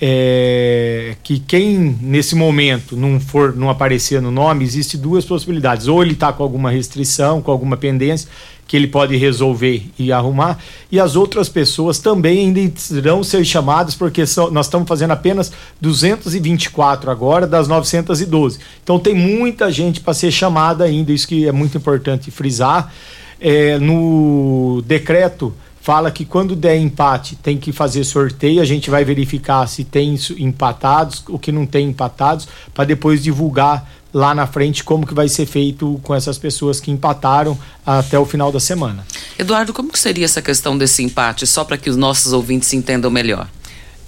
é, 0.00 1.16
que 1.22 1.38
quem 1.38 1.96
nesse 2.00 2.34
momento 2.34 2.96
não 2.96 3.20
for 3.20 3.54
não 3.54 3.70
aparecer 3.70 4.20
no 4.20 4.30
nome, 4.30 4.64
existe 4.64 4.96
duas 4.96 5.24
possibilidades. 5.24 5.86
Ou 5.86 6.02
ele 6.02 6.12
está 6.12 6.32
com 6.32 6.42
alguma 6.42 6.70
restrição, 6.70 7.40
com 7.40 7.50
alguma 7.50 7.76
pendência, 7.76 8.28
que 8.66 8.76
ele 8.76 8.86
pode 8.86 9.16
resolver 9.16 9.90
e 9.98 10.10
arrumar, 10.10 10.58
e 10.90 10.98
as 10.98 11.16
outras 11.16 11.48
pessoas 11.48 11.98
também 11.98 12.46
ainda 12.46 12.60
irão 12.92 13.22
ser 13.22 13.44
chamadas, 13.44 13.94
porque 13.94 14.26
são, 14.26 14.50
nós 14.50 14.66
estamos 14.66 14.88
fazendo 14.88 15.10
apenas 15.10 15.52
224 15.80 17.10
agora 17.10 17.46
das 17.46 17.68
912. 17.68 18.58
Então 18.82 18.98
tem 18.98 19.14
muita 19.14 19.70
gente 19.70 20.00
para 20.00 20.14
ser 20.14 20.30
chamada 20.30 20.84
ainda, 20.84 21.12
isso 21.12 21.28
que 21.28 21.46
é 21.46 21.52
muito 21.52 21.76
importante 21.76 22.30
frisar. 22.30 22.92
É, 23.40 23.78
no 23.78 24.82
decreto 24.86 25.52
fala 25.84 26.10
que 26.10 26.24
quando 26.24 26.56
der 26.56 26.78
empate 26.78 27.36
tem 27.36 27.58
que 27.58 27.70
fazer 27.70 28.04
sorteio, 28.04 28.62
a 28.62 28.64
gente 28.64 28.88
vai 28.88 29.04
verificar 29.04 29.66
se 29.66 29.84
tem 29.84 30.18
empatados, 30.38 31.22
o 31.28 31.38
que 31.38 31.52
não 31.52 31.66
tem 31.66 31.90
empatados, 31.90 32.48
para 32.72 32.86
depois 32.86 33.22
divulgar 33.22 33.86
lá 34.14 34.34
na 34.34 34.46
frente 34.46 34.84
como 34.84 35.06
que 35.06 35.12
vai 35.12 35.28
ser 35.28 35.44
feito 35.44 36.00
com 36.04 36.14
essas 36.14 36.38
pessoas 36.38 36.80
que 36.80 36.90
empataram 36.90 37.58
até 37.84 38.18
o 38.18 38.24
final 38.24 38.52
da 38.52 38.60
semana. 38.60 39.04
Eduardo, 39.38 39.74
como 39.74 39.90
que 39.90 39.98
seria 39.98 40.24
essa 40.24 40.40
questão 40.40 40.78
desse 40.78 41.02
empate, 41.02 41.46
só 41.46 41.64
para 41.64 41.76
que 41.76 41.90
os 41.90 41.96
nossos 41.96 42.32
ouvintes 42.32 42.72
entendam 42.72 43.10
melhor? 43.10 43.48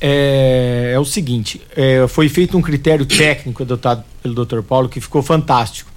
É, 0.00 0.92
é 0.94 0.98
o 1.00 1.04
seguinte, 1.04 1.60
é, 1.76 2.06
foi 2.06 2.28
feito 2.28 2.56
um 2.56 2.62
critério 2.62 3.04
técnico 3.04 3.64
adotado 3.64 4.04
pelo 4.22 4.46
Dr. 4.46 4.62
Paulo 4.62 4.88
que 4.88 5.00
ficou 5.00 5.22
fantástico. 5.22 5.90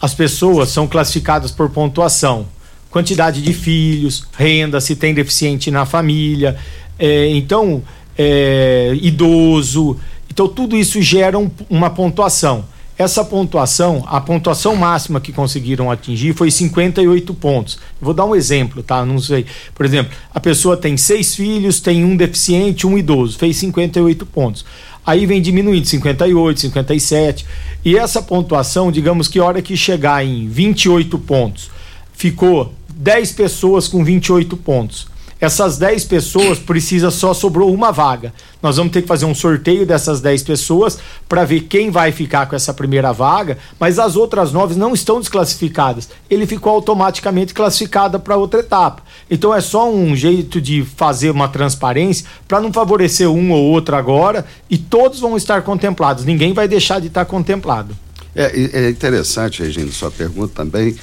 As 0.00 0.14
pessoas 0.14 0.70
são 0.70 0.88
classificadas 0.88 1.50
por 1.50 1.68
pontuação 1.68 2.48
quantidade 2.94 3.42
de 3.42 3.52
filhos, 3.52 4.24
renda, 4.38 4.80
se 4.80 4.94
tem 4.94 5.12
deficiente 5.12 5.68
na 5.68 5.84
família, 5.84 6.56
é, 6.96 7.28
então, 7.30 7.82
é, 8.16 8.96
idoso. 9.02 9.98
Então, 10.30 10.46
tudo 10.46 10.76
isso 10.76 11.02
gera 11.02 11.36
um, 11.36 11.50
uma 11.68 11.90
pontuação. 11.90 12.64
Essa 12.96 13.24
pontuação, 13.24 14.04
a 14.06 14.20
pontuação 14.20 14.76
máxima 14.76 15.20
que 15.20 15.32
conseguiram 15.32 15.90
atingir 15.90 16.32
foi 16.32 16.48
58 16.48 17.34
pontos. 17.34 17.78
Vou 18.00 18.14
dar 18.14 18.24
um 18.24 18.36
exemplo, 18.36 18.84
tá? 18.84 19.04
Não 19.04 19.18
sei. 19.18 19.46
Por 19.74 19.84
exemplo, 19.84 20.12
a 20.32 20.38
pessoa 20.38 20.76
tem 20.76 20.96
seis 20.96 21.34
filhos, 21.34 21.80
tem 21.80 22.04
um 22.04 22.16
deficiente, 22.16 22.86
um 22.86 22.96
idoso, 22.96 23.36
fez 23.36 23.56
58 23.56 24.24
pontos. 24.26 24.64
Aí 25.04 25.26
vem 25.26 25.42
diminuindo 25.42 25.86
58, 25.86 26.60
57. 26.60 27.44
E 27.84 27.96
essa 27.96 28.22
pontuação, 28.22 28.92
digamos 28.92 29.26
que 29.26 29.40
a 29.40 29.44
hora 29.44 29.60
que 29.60 29.76
chegar 29.76 30.24
em 30.24 30.48
28 30.48 31.18
pontos, 31.18 31.70
ficou 32.12 32.72
10 32.94 33.32
pessoas 33.32 33.88
com 33.88 34.04
28 34.04 34.56
pontos. 34.56 35.08
Essas 35.40 35.78
10 35.78 36.04
pessoas 36.04 36.58
precisa 36.58 37.10
só 37.10 37.34
sobrou 37.34 37.72
uma 37.72 37.90
vaga. 37.90 38.32
Nós 38.62 38.76
vamos 38.76 38.92
ter 38.92 39.02
que 39.02 39.08
fazer 39.08 39.24
um 39.24 39.34
sorteio 39.34 39.84
dessas 39.84 40.20
10 40.20 40.42
pessoas 40.42 40.98
para 41.28 41.44
ver 41.44 41.62
quem 41.62 41.90
vai 41.90 42.12
ficar 42.12 42.46
com 42.46 42.56
essa 42.56 42.72
primeira 42.72 43.12
vaga, 43.12 43.58
mas 43.78 43.98
as 43.98 44.16
outras 44.16 44.52
9 44.52 44.74
não 44.74 44.94
estão 44.94 45.20
desclassificadas. 45.20 46.08
Ele 46.30 46.46
ficou 46.46 46.72
automaticamente 46.72 47.52
classificado 47.52 48.18
para 48.20 48.36
outra 48.36 48.60
etapa. 48.60 49.02
Então 49.30 49.54
é 49.54 49.60
só 49.60 49.90
um 49.90 50.14
jeito 50.16 50.60
de 50.60 50.84
fazer 50.84 51.30
uma 51.30 51.48
transparência 51.48 52.26
para 52.46 52.60
não 52.60 52.72
favorecer 52.72 53.28
um 53.28 53.52
ou 53.52 53.64
outro 53.64 53.96
agora 53.96 54.46
e 54.70 54.78
todos 54.78 55.20
vão 55.20 55.36
estar 55.36 55.62
contemplados. 55.62 56.24
Ninguém 56.24 56.52
vai 56.52 56.68
deixar 56.68 57.00
de 57.00 57.08
estar 57.08 57.24
contemplado. 57.24 57.96
É, 58.34 58.50
é 58.72 58.90
interessante, 58.90 59.62
Regina, 59.62 59.90
sua 59.92 60.10
pergunta 60.10 60.52
também 60.54 60.96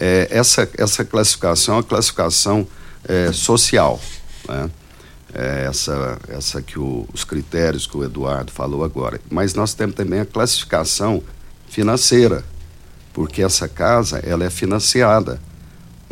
é, 0.00 0.28
essa, 0.30 0.68
essa 0.78 1.04
classificação 1.04 1.74
é 1.74 1.76
uma 1.78 1.82
classificação 1.82 2.66
é, 3.04 3.32
social. 3.32 4.00
Né? 4.48 4.70
É 5.34 5.66
essa, 5.68 6.18
essa 6.28 6.62
que 6.62 6.78
o, 6.78 7.06
os 7.12 7.22
critérios 7.22 7.86
que 7.86 7.96
o 7.96 8.04
Eduardo 8.04 8.50
falou 8.50 8.82
agora. 8.82 9.20
Mas 9.30 9.54
nós 9.54 9.74
temos 9.74 9.94
também 9.94 10.20
a 10.20 10.26
classificação 10.26 11.22
financeira, 11.68 12.44
porque 13.12 13.42
essa 13.42 13.68
casa 13.68 14.18
ela 14.18 14.44
é 14.44 14.50
financiada. 14.50 15.40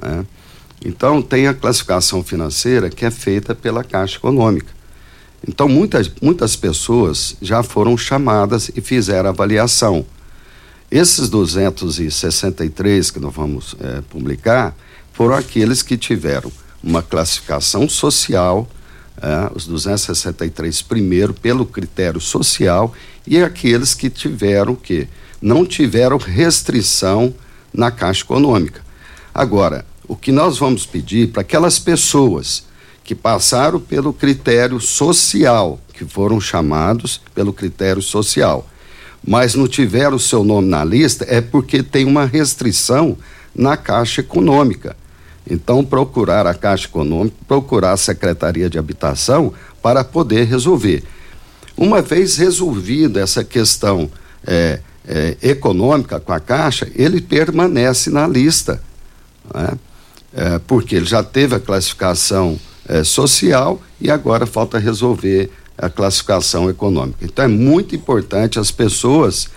Né? 0.00 0.26
Então 0.84 1.22
tem 1.22 1.46
a 1.46 1.54
classificação 1.54 2.22
financeira 2.22 2.90
que 2.90 3.04
é 3.04 3.10
feita 3.10 3.54
pela 3.54 3.82
Caixa 3.82 4.16
Econômica. 4.16 4.76
Então 5.46 5.68
muitas, 5.68 6.10
muitas 6.20 6.54
pessoas 6.54 7.36
já 7.40 7.62
foram 7.62 7.96
chamadas 7.96 8.70
e 8.74 8.80
fizeram 8.80 9.30
avaliação. 9.30 10.04
Esses 10.90 11.28
263 11.30 13.10
que 13.10 13.18
nós 13.18 13.34
vamos 13.34 13.74
é, 13.80 14.02
publicar 14.02 14.74
foram 15.12 15.34
aqueles 15.34 15.82
que 15.82 15.96
tiveram 15.96 16.52
uma 16.86 17.02
classificação 17.02 17.88
social, 17.88 18.68
é, 19.20 19.50
os 19.52 19.66
263 19.66 20.82
primeiro 20.82 21.34
pelo 21.34 21.66
critério 21.66 22.20
social 22.20 22.94
e 23.26 23.42
aqueles 23.42 23.92
que 23.92 24.08
tiveram 24.08 24.76
que 24.76 25.08
não 25.42 25.66
tiveram 25.66 26.16
restrição 26.16 27.34
na 27.74 27.90
Caixa 27.90 28.22
Econômica. 28.22 28.82
Agora, 29.34 29.84
o 30.06 30.14
que 30.14 30.30
nós 30.30 30.58
vamos 30.58 30.86
pedir 30.86 31.28
para 31.28 31.40
aquelas 31.40 31.78
pessoas 31.78 32.64
que 33.02 33.14
passaram 33.14 33.80
pelo 33.80 34.12
critério 34.12 34.80
social, 34.80 35.80
que 35.92 36.04
foram 36.04 36.40
chamados 36.40 37.20
pelo 37.34 37.52
critério 37.52 38.00
social, 38.00 38.68
mas 39.26 39.56
não 39.56 39.66
tiveram 39.66 40.16
o 40.16 40.20
seu 40.20 40.44
nome 40.44 40.68
na 40.68 40.84
lista, 40.84 41.26
é 41.28 41.40
porque 41.40 41.82
tem 41.82 42.04
uma 42.04 42.24
restrição 42.24 43.18
na 43.54 43.76
Caixa 43.76 44.20
Econômica. 44.20 44.96
Então, 45.48 45.84
procurar 45.84 46.46
a 46.46 46.54
Caixa 46.54 46.86
Econômica, 46.86 47.36
procurar 47.46 47.92
a 47.92 47.96
Secretaria 47.96 48.68
de 48.68 48.78
Habitação 48.78 49.52
para 49.80 50.02
poder 50.02 50.44
resolver. 50.46 51.04
Uma 51.76 52.02
vez 52.02 52.36
resolvida 52.36 53.20
essa 53.20 53.44
questão 53.44 54.10
é, 54.46 54.80
é, 55.06 55.36
econômica 55.42 56.18
com 56.18 56.32
a 56.32 56.40
Caixa, 56.40 56.88
ele 56.94 57.20
permanece 57.20 58.10
na 58.10 58.26
lista, 58.26 58.82
né? 59.54 59.72
é, 60.34 60.58
porque 60.66 60.96
ele 60.96 61.06
já 61.06 61.22
teve 61.22 61.54
a 61.54 61.60
classificação 61.60 62.58
é, 62.88 63.04
social 63.04 63.80
e 64.00 64.10
agora 64.10 64.46
falta 64.46 64.78
resolver 64.78 65.50
a 65.78 65.88
classificação 65.88 66.68
econômica. 66.70 67.18
Então 67.22 67.44
é 67.44 67.48
muito 67.48 67.94
importante 67.94 68.58
as 68.58 68.70
pessoas 68.70 69.48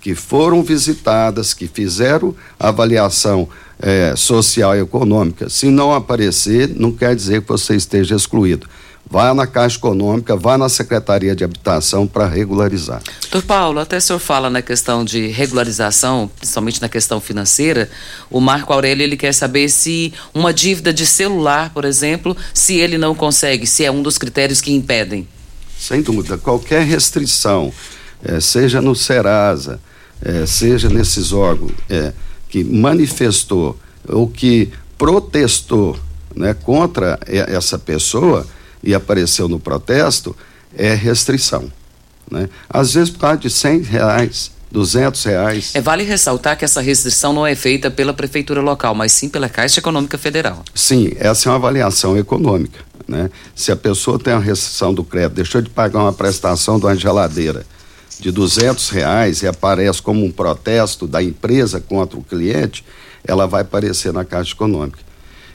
que 0.00 0.14
foram 0.14 0.62
visitadas, 0.62 1.54
que 1.54 1.66
fizeram 1.66 2.34
avaliação 2.58 3.48
é, 3.80 4.14
social 4.16 4.76
e 4.76 4.80
econômica. 4.80 5.48
Se 5.48 5.66
não 5.70 5.94
aparecer, 5.94 6.68
não 6.74 6.92
quer 6.92 7.14
dizer 7.14 7.42
que 7.42 7.48
você 7.48 7.76
esteja 7.76 8.16
excluído. 8.16 8.68
Vá 9.10 9.32
na 9.32 9.46
Caixa 9.46 9.78
Econômica, 9.78 10.36
vá 10.36 10.58
na 10.58 10.68
Secretaria 10.68 11.34
de 11.34 11.42
Habitação 11.42 12.06
para 12.06 12.26
regularizar. 12.26 13.02
Doutor 13.22 13.42
Paulo, 13.46 13.80
até 13.80 13.96
o 13.96 14.00
senhor 14.02 14.18
fala 14.18 14.50
na 14.50 14.60
questão 14.60 15.02
de 15.02 15.28
regularização, 15.28 16.30
principalmente 16.36 16.82
na 16.82 16.90
questão 16.90 17.18
financeira. 17.18 17.88
O 18.30 18.38
Marco 18.38 18.70
Aurélio 18.70 19.02
ele 19.02 19.16
quer 19.16 19.32
saber 19.32 19.70
se 19.70 20.12
uma 20.34 20.52
dívida 20.52 20.92
de 20.92 21.06
celular, 21.06 21.70
por 21.70 21.86
exemplo, 21.86 22.36
se 22.52 22.76
ele 22.76 22.98
não 22.98 23.14
consegue, 23.14 23.66
se 23.66 23.82
é 23.82 23.90
um 23.90 24.02
dos 24.02 24.18
critérios 24.18 24.60
que 24.60 24.72
impedem. 24.72 25.26
Sem 25.78 26.02
dúvida, 26.02 26.36
qualquer 26.36 26.84
restrição, 26.84 27.72
eh, 28.22 28.40
seja 28.40 28.82
no 28.82 28.94
Serasa, 28.94 29.80
eh, 30.20 30.44
seja 30.44 30.90
nesses 30.90 31.32
órgãos 31.32 31.72
eh, 31.88 32.12
que 32.48 32.64
manifestou 32.64 33.78
ou 34.08 34.26
que 34.26 34.70
protestou 34.96 35.98
né, 36.34 36.54
contra 36.54 37.18
essa 37.26 37.78
pessoa 37.78 38.46
e 38.82 38.94
apareceu 38.94 39.48
no 39.48 39.58
protesto, 39.58 40.34
é 40.76 40.94
restrição. 40.94 41.70
Né? 42.30 42.48
Às 42.68 42.94
vezes 42.94 43.10
por 43.10 43.20
causa 43.20 43.38
de 43.38 43.50
100 43.50 43.82
reais, 43.82 44.50
200 44.70 45.24
reais. 45.24 45.70
É, 45.74 45.80
vale 45.80 46.04
ressaltar 46.04 46.56
que 46.56 46.64
essa 46.64 46.80
restrição 46.80 47.32
não 47.32 47.46
é 47.46 47.54
feita 47.54 47.90
pela 47.90 48.12
prefeitura 48.12 48.60
local, 48.60 48.94
mas 48.94 49.12
sim 49.12 49.28
pela 49.28 49.48
Caixa 49.48 49.80
Econômica 49.80 50.18
Federal. 50.18 50.62
Sim, 50.74 51.12
essa 51.18 51.48
é 51.48 51.52
uma 51.52 51.56
avaliação 51.56 52.16
econômica. 52.16 52.80
Né? 53.06 53.30
Se 53.54 53.72
a 53.72 53.76
pessoa 53.76 54.18
tem 54.18 54.34
uma 54.34 54.42
restrição 54.42 54.92
do 54.92 55.02
crédito, 55.02 55.36
deixou 55.36 55.62
de 55.62 55.70
pagar 55.70 56.00
uma 56.00 56.12
prestação 56.12 56.78
de 56.78 56.84
uma 56.84 56.94
geladeira 56.94 57.64
de 58.18 58.30
200 58.30 58.90
reais 58.90 59.42
e 59.42 59.46
aparece 59.46 60.02
como 60.02 60.24
um 60.24 60.30
protesto 60.30 61.06
da 61.06 61.22
empresa 61.22 61.80
contra 61.80 62.18
o 62.18 62.22
cliente, 62.22 62.84
ela 63.24 63.46
vai 63.46 63.62
aparecer 63.62 64.12
na 64.12 64.24
Caixa 64.24 64.52
Econômica. 64.52 64.98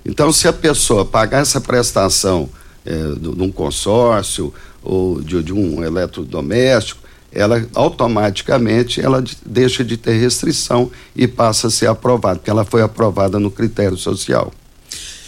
Então, 0.06 0.32
se 0.32 0.48
a 0.48 0.54
pessoa 0.54 1.06
pagar 1.06 1.42
essa 1.42 1.62
prestação 1.62 2.50
é, 2.86 2.94
de, 3.18 3.30
um 3.30 3.52
consórcio 3.52 4.54
ou 4.82 5.22
de, 5.22 5.42
de, 5.42 5.54
um 5.54 5.84
eletrodoméstico, 5.84 7.02
ela 7.32 7.66
automaticamente 7.74 9.02
ela 9.02 9.24
deixa 9.46 9.84
de 9.84 9.98
ter 9.98 10.20
restrição 10.20 10.92
e 11.16 11.28
passa 11.28 11.68
a 11.68 11.72
ser 11.72 11.88
aprovada, 11.88 12.36
porque 12.36 12.50
ela 12.50 12.66
foi 12.66 12.82
aprovada 12.82 13.40
no 13.40 13.50
critério 13.50 13.98
social. 13.98 14.54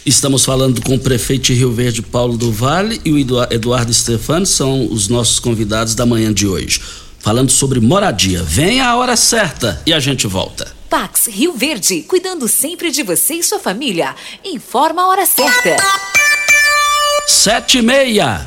Estamos 0.04 0.44
falando 0.44 0.80
com 0.82 0.94
o 0.94 1.00
prefeito 1.00 1.46
de 1.46 1.54
Rio 1.54 1.72
Verde, 1.72 2.00
Paulo 2.00 2.36
do 2.36 2.52
Vale, 2.52 3.00
e 3.04 3.12
o 3.12 3.18
Eduardo 3.50 3.92
Stefano, 3.92 4.46
são 4.46 4.86
os 4.86 5.08
nossos 5.08 5.40
convidados 5.40 5.96
da 5.96 6.06
manhã 6.06 6.32
de 6.32 6.46
hoje. 6.46 6.80
Falando 7.26 7.50
sobre 7.50 7.80
moradia. 7.80 8.40
Vem 8.44 8.80
a 8.80 8.94
hora 8.94 9.16
certa 9.16 9.82
e 9.84 9.92
a 9.92 9.98
gente 9.98 10.28
volta. 10.28 10.72
Pax 10.88 11.26
Rio 11.26 11.54
Verde, 11.54 12.02
cuidando 12.02 12.46
sempre 12.46 12.88
de 12.92 13.02
você 13.02 13.34
e 13.34 13.42
sua 13.42 13.58
família. 13.58 14.14
Informa 14.44 15.02
a 15.02 15.08
hora 15.08 15.26
certa 15.26 15.76
sete 17.26 17.78
e 17.78 17.82
meia. 17.82 18.46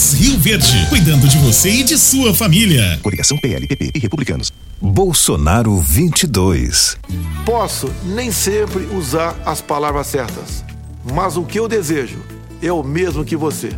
Rio 0.09 0.39
Verde, 0.39 0.87
cuidando 0.89 1.27
de 1.27 1.37
você 1.37 1.69
e 1.69 1.83
de 1.83 1.95
sua 1.95 2.33
família. 2.33 2.99
Coligação 3.03 3.37
PLPP 3.37 3.91
e 3.93 3.99
Republicanos. 3.99 4.51
Bolsonaro 4.81 5.77
22. 5.77 6.97
Posso 7.45 7.87
nem 8.03 8.31
sempre 8.31 8.87
usar 8.95 9.39
as 9.45 9.61
palavras 9.61 10.07
certas, 10.07 10.65
mas 11.13 11.37
o 11.37 11.43
que 11.43 11.59
eu 11.59 11.67
desejo 11.67 12.17
é 12.63 12.71
o 12.71 12.81
mesmo 12.81 13.23
que 13.23 13.35
você. 13.35 13.69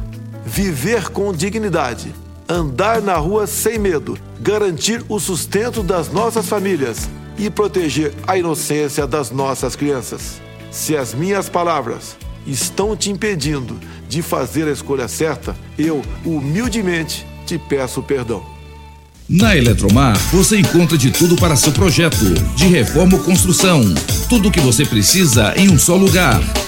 Viver 0.45 1.09
com 1.09 1.33
dignidade, 1.33 2.15
andar 2.47 3.01
na 3.01 3.17
rua 3.17 3.45
sem 3.45 3.77
medo, 3.77 4.17
garantir 4.39 5.03
o 5.09 5.19
sustento 5.19 5.83
das 5.83 6.09
nossas 6.09 6.47
famílias 6.47 7.09
e 7.37 7.49
proteger 7.49 8.13
a 8.25 8.37
inocência 8.37 9.05
das 9.05 9.29
nossas 9.29 9.75
crianças. 9.75 10.41
Se 10.71 10.95
as 10.95 11.13
minhas 11.13 11.49
palavras 11.49 12.15
estão 12.47 12.95
te 12.95 13.11
impedindo 13.11 13.77
de 14.13 14.21
fazer 14.21 14.67
a 14.67 14.71
escolha 14.71 15.07
certa, 15.07 15.55
eu 15.77 16.03
humildemente 16.23 17.25
te 17.47 17.57
peço 17.57 18.03
perdão. 18.03 18.45
Na 19.27 19.57
Eletromar, 19.57 20.15
você 20.31 20.59
encontra 20.59 20.95
de 20.95 21.09
tudo 21.09 21.35
para 21.35 21.55
seu 21.55 21.71
projeto, 21.71 22.33
de 22.55 22.67
reforma 22.67 23.17
ou 23.17 23.23
construção. 23.23 23.81
Tudo 24.29 24.49
o 24.49 24.51
que 24.51 24.59
você 24.59 24.85
precisa 24.85 25.53
em 25.57 25.69
um 25.69 25.79
só 25.79 25.95
lugar. 25.95 26.41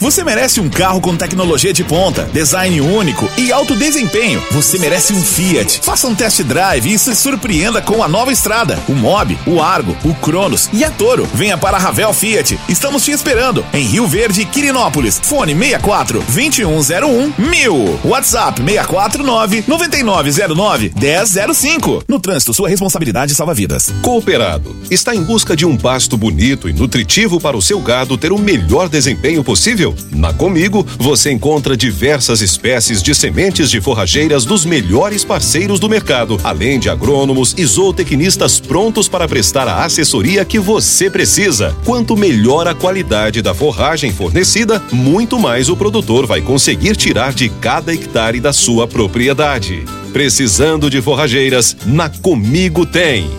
Você 0.00 0.24
merece 0.24 0.62
um 0.62 0.70
carro 0.70 0.98
com 0.98 1.14
tecnologia 1.14 1.74
de 1.74 1.84
ponta, 1.84 2.24
design 2.32 2.80
único 2.80 3.28
e 3.36 3.52
alto 3.52 3.76
desempenho. 3.76 4.42
Você 4.50 4.78
merece 4.78 5.12
um 5.12 5.20
Fiat. 5.22 5.82
Faça 5.82 6.08
um 6.08 6.14
test 6.14 6.42
drive 6.42 6.90
e 6.90 6.98
se 6.98 7.14
surpreenda 7.14 7.82
com 7.82 8.02
a 8.02 8.08
nova 8.08 8.32
estrada, 8.32 8.78
o 8.88 8.94
Mob, 8.94 9.38
o 9.46 9.60
Argo, 9.60 9.94
o 10.02 10.14
Cronos 10.14 10.70
e 10.72 10.82
a 10.82 10.90
Toro. 10.90 11.28
Venha 11.34 11.58
para 11.58 11.76
a 11.76 11.80
Ravel 11.80 12.14
Fiat. 12.14 12.58
Estamos 12.66 13.04
te 13.04 13.10
esperando 13.10 13.62
em 13.74 13.84
Rio 13.84 14.06
Verde, 14.06 14.46
Quirinópolis. 14.46 15.20
Fone 15.22 15.54
64 15.54 16.20
2101 16.20 17.34
1000. 17.36 18.00
WhatsApp 18.02 18.62
649 18.62 19.64
9909 19.68 20.92
1005. 20.96 22.04
No 22.08 22.18
trânsito, 22.18 22.54
sua 22.54 22.70
responsabilidade 22.70 23.34
salva 23.34 23.52
vidas. 23.52 23.92
Cooperado 24.00 24.74
está 24.90 25.14
em 25.14 25.22
busca 25.22 25.54
de 25.54 25.66
um 25.66 25.76
pasto 25.76 26.16
bonito 26.16 26.70
e 26.70 26.72
nutritivo 26.72 27.38
para 27.38 27.54
o 27.54 27.60
seu 27.60 27.78
gado 27.80 28.16
ter 28.16 28.32
o 28.32 28.38
melhor 28.38 28.88
desempenho 28.88 29.44
possível? 29.44 29.89
Na 30.10 30.32
Comigo, 30.32 30.86
você 30.98 31.30
encontra 31.30 31.76
diversas 31.76 32.40
espécies 32.40 33.02
de 33.02 33.14
sementes 33.14 33.70
de 33.70 33.80
forrageiras 33.80 34.44
dos 34.44 34.64
melhores 34.64 35.24
parceiros 35.24 35.78
do 35.78 35.88
mercado, 35.88 36.40
além 36.42 36.78
de 36.78 36.88
agrônomos 36.88 37.54
e 37.56 37.64
zootecnistas 37.64 38.58
prontos 38.58 39.08
para 39.08 39.28
prestar 39.28 39.68
a 39.68 39.84
assessoria 39.84 40.44
que 40.44 40.58
você 40.58 41.10
precisa. 41.10 41.76
Quanto 41.84 42.16
melhor 42.16 42.66
a 42.66 42.74
qualidade 42.74 43.42
da 43.42 43.54
forragem 43.54 44.12
fornecida, 44.12 44.82
muito 44.92 45.38
mais 45.38 45.68
o 45.68 45.76
produtor 45.76 46.26
vai 46.26 46.40
conseguir 46.40 46.96
tirar 46.96 47.32
de 47.32 47.48
cada 47.48 47.92
hectare 47.92 48.40
da 48.40 48.52
sua 48.52 48.86
propriedade. 48.86 49.84
Precisando 50.12 50.90
de 50.90 51.00
forrageiras, 51.00 51.76
na 51.86 52.08
Comigo 52.08 52.84
tem. 52.84 53.30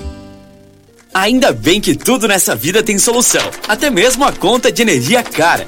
Ainda 1.13 1.51
bem 1.51 1.81
que 1.81 1.93
tudo 1.93 2.27
nessa 2.27 2.55
vida 2.55 2.81
tem 2.81 2.97
solução, 2.97 3.41
até 3.67 3.89
mesmo 3.89 4.23
a 4.23 4.31
conta 4.31 4.71
de 4.71 4.81
energia 4.81 5.21
cara. 5.21 5.67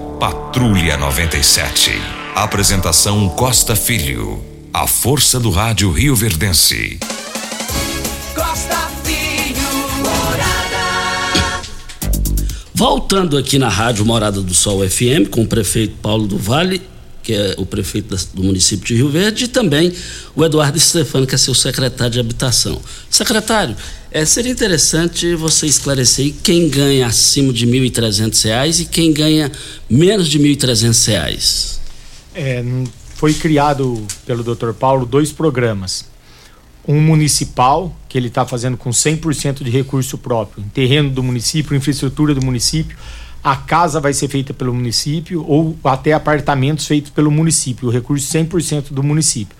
Patrulha 0.21 0.97
97. 0.97 1.93
Apresentação 2.35 3.27
Costa 3.29 3.75
Filho. 3.75 4.39
A 4.71 4.85
força 4.85 5.39
do 5.39 5.49
rádio 5.49 5.89
Rio 5.89 6.15
Verdense. 6.15 6.99
Costa 8.35 8.87
Filho, 9.03 9.57
Morada. 9.97 11.61
Voltando 12.75 13.35
aqui 13.35 13.57
na 13.57 13.67
Rádio 13.67 14.05
Morada 14.05 14.43
do 14.43 14.53
Sol 14.53 14.87
FM 14.87 15.27
com 15.31 15.41
o 15.41 15.47
prefeito 15.47 15.95
Paulo 16.03 16.27
do 16.27 16.37
Vale, 16.37 16.83
que 17.23 17.33
é 17.33 17.55
o 17.57 17.65
prefeito 17.65 18.15
do 18.35 18.43
município 18.43 18.85
de 18.85 18.95
Rio 18.97 19.09
Verde, 19.09 19.45
e 19.45 19.47
também 19.47 19.91
o 20.35 20.45
Eduardo 20.45 20.79
Stefano, 20.79 21.25
que 21.25 21.33
é 21.33 21.37
seu 21.39 21.55
secretário 21.55 22.13
de 22.13 22.19
habitação. 22.19 22.79
Secretário, 23.09 23.75
é, 24.11 24.25
seria 24.25 24.51
interessante 24.51 25.33
você 25.35 25.65
esclarecer 25.65 26.33
quem 26.43 26.69
ganha 26.69 27.07
acima 27.07 27.53
de 27.53 27.65
R$ 27.65 27.89
1.300 27.89 28.81
e 28.81 28.85
quem 28.85 29.13
ganha 29.13 29.49
menos 29.89 30.27
de 30.27 30.37
R$ 30.37 30.55
1.300. 30.55 31.79
É, 32.35 32.63
foi 33.15 33.33
criado 33.33 34.05
pelo 34.25 34.43
Dr. 34.43 34.73
Paulo 34.73 35.05
dois 35.05 35.31
programas. 35.31 36.09
Um 36.85 36.99
municipal, 36.99 37.95
que 38.09 38.17
ele 38.17 38.27
está 38.27 38.45
fazendo 38.45 38.75
com 38.75 38.89
100% 38.89 39.63
de 39.63 39.69
recurso 39.69 40.17
próprio, 40.17 40.63
terreno 40.73 41.09
do 41.09 41.23
município, 41.23 41.75
infraestrutura 41.77 42.33
do 42.33 42.43
município. 42.43 42.97
A 43.43 43.55
casa 43.55 43.99
vai 43.99 44.13
ser 44.13 44.27
feita 44.27 44.53
pelo 44.53 44.73
município 44.73 45.45
ou 45.47 45.77
até 45.83 46.13
apartamentos 46.13 46.85
feitos 46.85 47.11
pelo 47.11 47.31
município, 47.31 47.87
o 47.87 47.91
recurso 47.91 48.27
100% 48.27 48.91
do 48.91 49.03
município. 49.03 49.55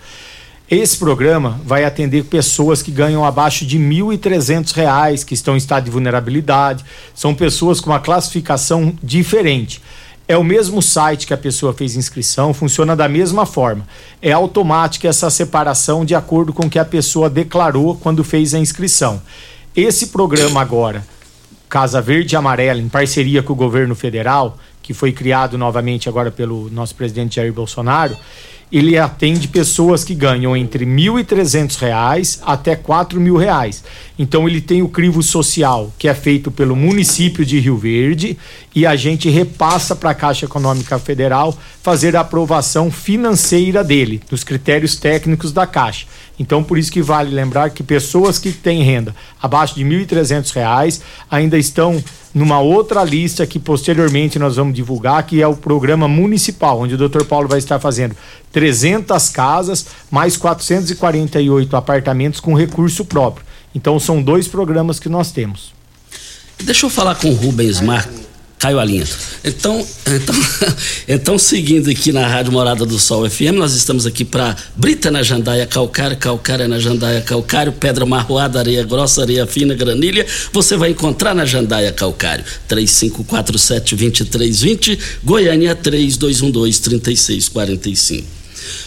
Esse 0.70 0.96
programa 0.96 1.60
vai 1.64 1.84
atender 1.84 2.24
pessoas 2.24 2.82
que 2.82 2.90
ganham 2.90 3.24
abaixo 3.24 3.66
de 3.66 3.76
R$ 3.76 3.84
1.300, 3.84 5.24
que 5.24 5.34
estão 5.34 5.54
em 5.54 5.58
estado 5.58 5.84
de 5.84 5.90
vulnerabilidade, 5.90 6.84
são 7.14 7.34
pessoas 7.34 7.80
com 7.80 7.90
uma 7.90 8.00
classificação 8.00 8.94
diferente. 9.02 9.82
É 10.26 10.36
o 10.36 10.44
mesmo 10.44 10.80
site 10.80 11.26
que 11.26 11.34
a 11.34 11.36
pessoa 11.36 11.74
fez 11.74 11.96
inscrição, 11.96 12.54
funciona 12.54 12.96
da 12.96 13.08
mesma 13.08 13.44
forma. 13.44 13.86
É 14.22 14.32
automática 14.32 15.08
essa 15.08 15.28
separação 15.28 16.04
de 16.04 16.14
acordo 16.14 16.52
com 16.52 16.66
o 16.66 16.70
que 16.70 16.78
a 16.78 16.84
pessoa 16.84 17.28
declarou 17.28 17.96
quando 17.96 18.24
fez 18.24 18.54
a 18.54 18.58
inscrição. 18.58 19.20
Esse 19.76 20.06
programa 20.06 20.60
agora, 20.60 21.04
Casa 21.68 22.00
Verde 22.00 22.34
e 22.34 22.36
Amarela, 22.36 22.80
em 22.80 22.88
parceria 22.88 23.42
com 23.42 23.52
o 23.52 23.56
governo 23.56 23.94
federal, 23.94 24.56
que 24.82 24.94
foi 24.94 25.12
criado 25.12 25.58
novamente 25.58 26.08
agora 26.08 26.30
pelo 26.30 26.70
nosso 26.70 26.94
presidente 26.94 27.36
Jair 27.36 27.52
Bolsonaro, 27.52 28.16
ele 28.72 28.96
atende 28.98 29.48
pessoas 29.48 30.02
que 30.02 30.14
ganham 30.14 30.56
entre 30.56 30.84
R$ 30.84 30.90
1.300 30.90 32.40
até 32.42 32.72
R$ 32.72 32.78
4.000. 32.78 33.82
Então 34.22 34.48
ele 34.48 34.60
tem 34.60 34.82
o 34.82 34.88
crivo 34.88 35.20
social, 35.20 35.92
que 35.98 36.06
é 36.06 36.14
feito 36.14 36.48
pelo 36.48 36.76
município 36.76 37.44
de 37.44 37.58
Rio 37.58 37.76
Verde, 37.76 38.38
e 38.72 38.86
a 38.86 38.94
gente 38.94 39.28
repassa 39.28 39.96
para 39.96 40.10
a 40.10 40.14
Caixa 40.14 40.44
Econômica 40.44 40.96
Federal 40.96 41.52
fazer 41.82 42.14
a 42.14 42.20
aprovação 42.20 42.88
financeira 42.88 43.82
dele, 43.82 44.20
dos 44.30 44.44
critérios 44.44 44.94
técnicos 44.94 45.50
da 45.50 45.66
Caixa. 45.66 46.06
Então, 46.38 46.62
por 46.62 46.78
isso 46.78 46.92
que 46.92 47.02
vale 47.02 47.34
lembrar 47.34 47.70
que 47.70 47.82
pessoas 47.82 48.38
que 48.38 48.52
têm 48.52 48.84
renda 48.84 49.12
abaixo 49.42 49.74
de 49.74 49.82
R$ 49.82 50.06
1.300 50.06 51.00
ainda 51.28 51.58
estão 51.58 52.00
numa 52.32 52.60
outra 52.60 53.02
lista 53.02 53.44
que 53.44 53.58
posteriormente 53.58 54.38
nós 54.38 54.54
vamos 54.54 54.72
divulgar, 54.72 55.26
que 55.26 55.42
é 55.42 55.48
o 55.48 55.56
programa 55.56 56.06
municipal, 56.06 56.78
onde 56.78 56.94
o 56.94 57.08
Dr. 57.08 57.24
Paulo 57.24 57.48
vai 57.48 57.58
estar 57.58 57.80
fazendo 57.80 58.14
300 58.52 59.28
casas, 59.30 59.84
mais 60.08 60.36
448 60.36 61.76
apartamentos 61.76 62.38
com 62.38 62.54
recurso 62.54 63.04
próprio. 63.04 63.50
Então 63.74 63.98
são 63.98 64.22
dois 64.22 64.48
programas 64.48 64.98
que 64.98 65.08
nós 65.08 65.32
temos. 65.32 65.72
Deixa 66.62 66.86
eu 66.86 66.90
falar 66.90 67.16
com 67.16 67.30
o 67.30 67.34
Rubens 67.34 67.80
Marques 67.80 68.22
caiu 68.62 68.78
a 68.78 68.84
linha. 68.84 69.04
Então, 69.42 69.84
então, 70.06 70.34
então, 71.08 71.36
seguindo 71.36 71.90
aqui 71.90 72.12
na 72.12 72.28
Rádio 72.28 72.52
Morada 72.52 72.86
do 72.86 72.96
Sol 72.96 73.28
FM, 73.28 73.56
nós 73.56 73.74
estamos 73.74 74.06
aqui 74.06 74.24
para 74.24 74.56
Brita 74.76 75.10
na 75.10 75.20
Jandaia, 75.20 75.66
Calcário, 75.66 76.16
Calcário 76.16 76.68
na 76.68 76.78
Jandaia, 76.78 77.20
Calcário, 77.22 77.72
Pedra 77.72 78.06
Marroada, 78.06 78.60
Areia 78.60 78.84
Grossa, 78.84 79.22
Areia 79.22 79.48
Fina, 79.48 79.74
Granilha, 79.74 80.24
você 80.52 80.76
vai 80.76 80.90
encontrar 80.90 81.34
na 81.34 81.44
Jandaia 81.44 81.90
Calcário. 81.90 82.44
3547-2320, 82.70 84.96
Goiânia 85.24 85.74
3212-3645. 85.74 88.22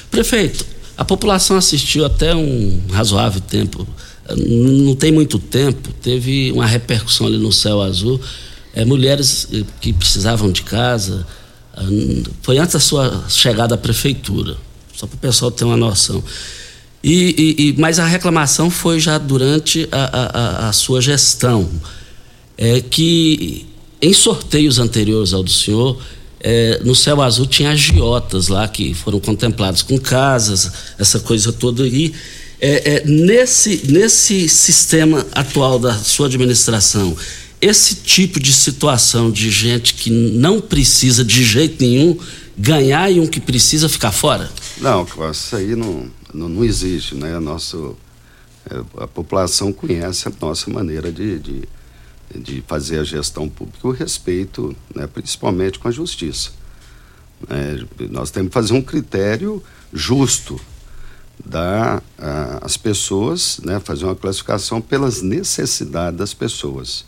Prefeito, 0.09 0.65
a 0.97 1.03
população 1.03 1.57
assistiu 1.57 2.05
até 2.05 2.33
um 2.33 2.79
razoável 2.93 3.41
tempo, 3.41 3.85
não 4.33 4.95
tem 4.95 5.11
muito 5.11 5.37
tempo, 5.37 5.91
teve 6.01 6.51
uma 6.51 6.65
repercussão 6.65 7.27
ali 7.27 7.37
no 7.37 7.51
céu 7.51 7.81
azul 7.81 8.19
é, 8.75 8.83
mulheres 8.83 9.47
eh, 9.53 9.63
que 9.79 9.93
precisavam 9.93 10.51
de 10.51 10.61
casa. 10.61 11.25
Ah, 11.73 11.83
foi 12.41 12.57
antes 12.57 12.73
da 12.73 12.79
sua 12.79 13.23
chegada 13.29 13.75
à 13.75 13.77
prefeitura, 13.77 14.57
só 14.93 15.07
para 15.07 15.15
o 15.15 15.19
pessoal 15.19 15.49
ter 15.49 15.63
uma 15.63 15.77
noção. 15.77 16.21
E, 17.01 17.35
e, 17.37 17.69
e, 17.69 17.75
mas 17.77 17.99
a 17.99 18.05
reclamação 18.05 18.69
foi 18.69 18.99
já 18.99 19.17
durante 19.17 19.87
a, 19.91 20.65
a, 20.65 20.69
a 20.69 20.73
sua 20.73 21.01
gestão, 21.01 21.69
é 22.57 22.81
que 22.81 23.65
em 24.01 24.13
sorteios 24.13 24.77
anteriores 24.79 25.33
ao 25.33 25.43
do 25.43 25.51
senhor, 25.51 26.01
é, 26.39 26.81
no 26.83 26.95
céu 26.95 27.21
azul 27.21 27.45
tinha 27.45 27.71
agiotas 27.71 28.49
lá 28.49 28.67
que 28.67 28.93
foram 28.93 29.19
contemplados 29.19 29.81
com 29.81 29.97
casas, 29.99 30.71
essa 30.99 31.19
coisa 31.19 31.53
toda. 31.53 31.87
E 31.87 32.13
é, 32.59 32.95
é, 32.95 33.05
nesse, 33.05 33.91
nesse 33.91 34.47
sistema 34.47 35.25
atual 35.33 35.77
da 35.77 35.93
sua 35.97 36.27
administração, 36.27 37.15
esse 37.61 37.95
tipo 37.95 38.39
de 38.39 38.53
situação 38.53 39.31
de 39.31 39.49
gente 39.49 39.93
que 39.93 40.09
não 40.09 40.61
precisa 40.61 41.23
de 41.23 41.43
jeito 41.43 41.83
nenhum 41.83 42.17
ganhar 42.57 43.11
e 43.11 43.19
um 43.19 43.27
que 43.27 43.39
precisa 43.39 43.89
ficar 43.89 44.11
fora? 44.11 44.49
Não, 44.77 45.05
isso 45.31 45.55
aí 45.55 45.75
não, 45.75 46.09
não, 46.33 46.47
não 46.47 46.63
existe, 46.63 47.15
né? 47.15 47.39
Nosso, 47.39 47.97
é, 48.69 49.03
a 49.03 49.07
população 49.07 49.73
conhece 49.73 50.27
a 50.27 50.31
nossa 50.39 50.69
maneira 50.69 51.11
de, 51.11 51.39
de, 51.39 51.63
de 52.35 52.63
fazer 52.67 52.99
a 52.99 53.03
gestão 53.03 53.49
pública, 53.49 53.87
o 53.87 53.91
respeito, 53.91 54.75
né? 54.93 55.07
principalmente 55.07 55.79
com 55.79 55.87
a 55.87 55.91
justiça. 55.91 56.51
É, 57.49 58.05
nós 58.09 58.31
temos 58.31 58.49
que 58.49 58.53
fazer 58.53 58.73
um 58.73 58.81
critério 58.81 59.61
justo 59.93 60.59
dar 61.43 62.01
às 62.61 62.77
pessoas, 62.77 63.59
né, 63.63 63.79
fazer 63.79 64.05
uma 64.05 64.15
classificação 64.15 64.81
pelas 64.81 65.21
necessidades 65.21 66.17
das 66.17 66.33
pessoas 66.33 67.05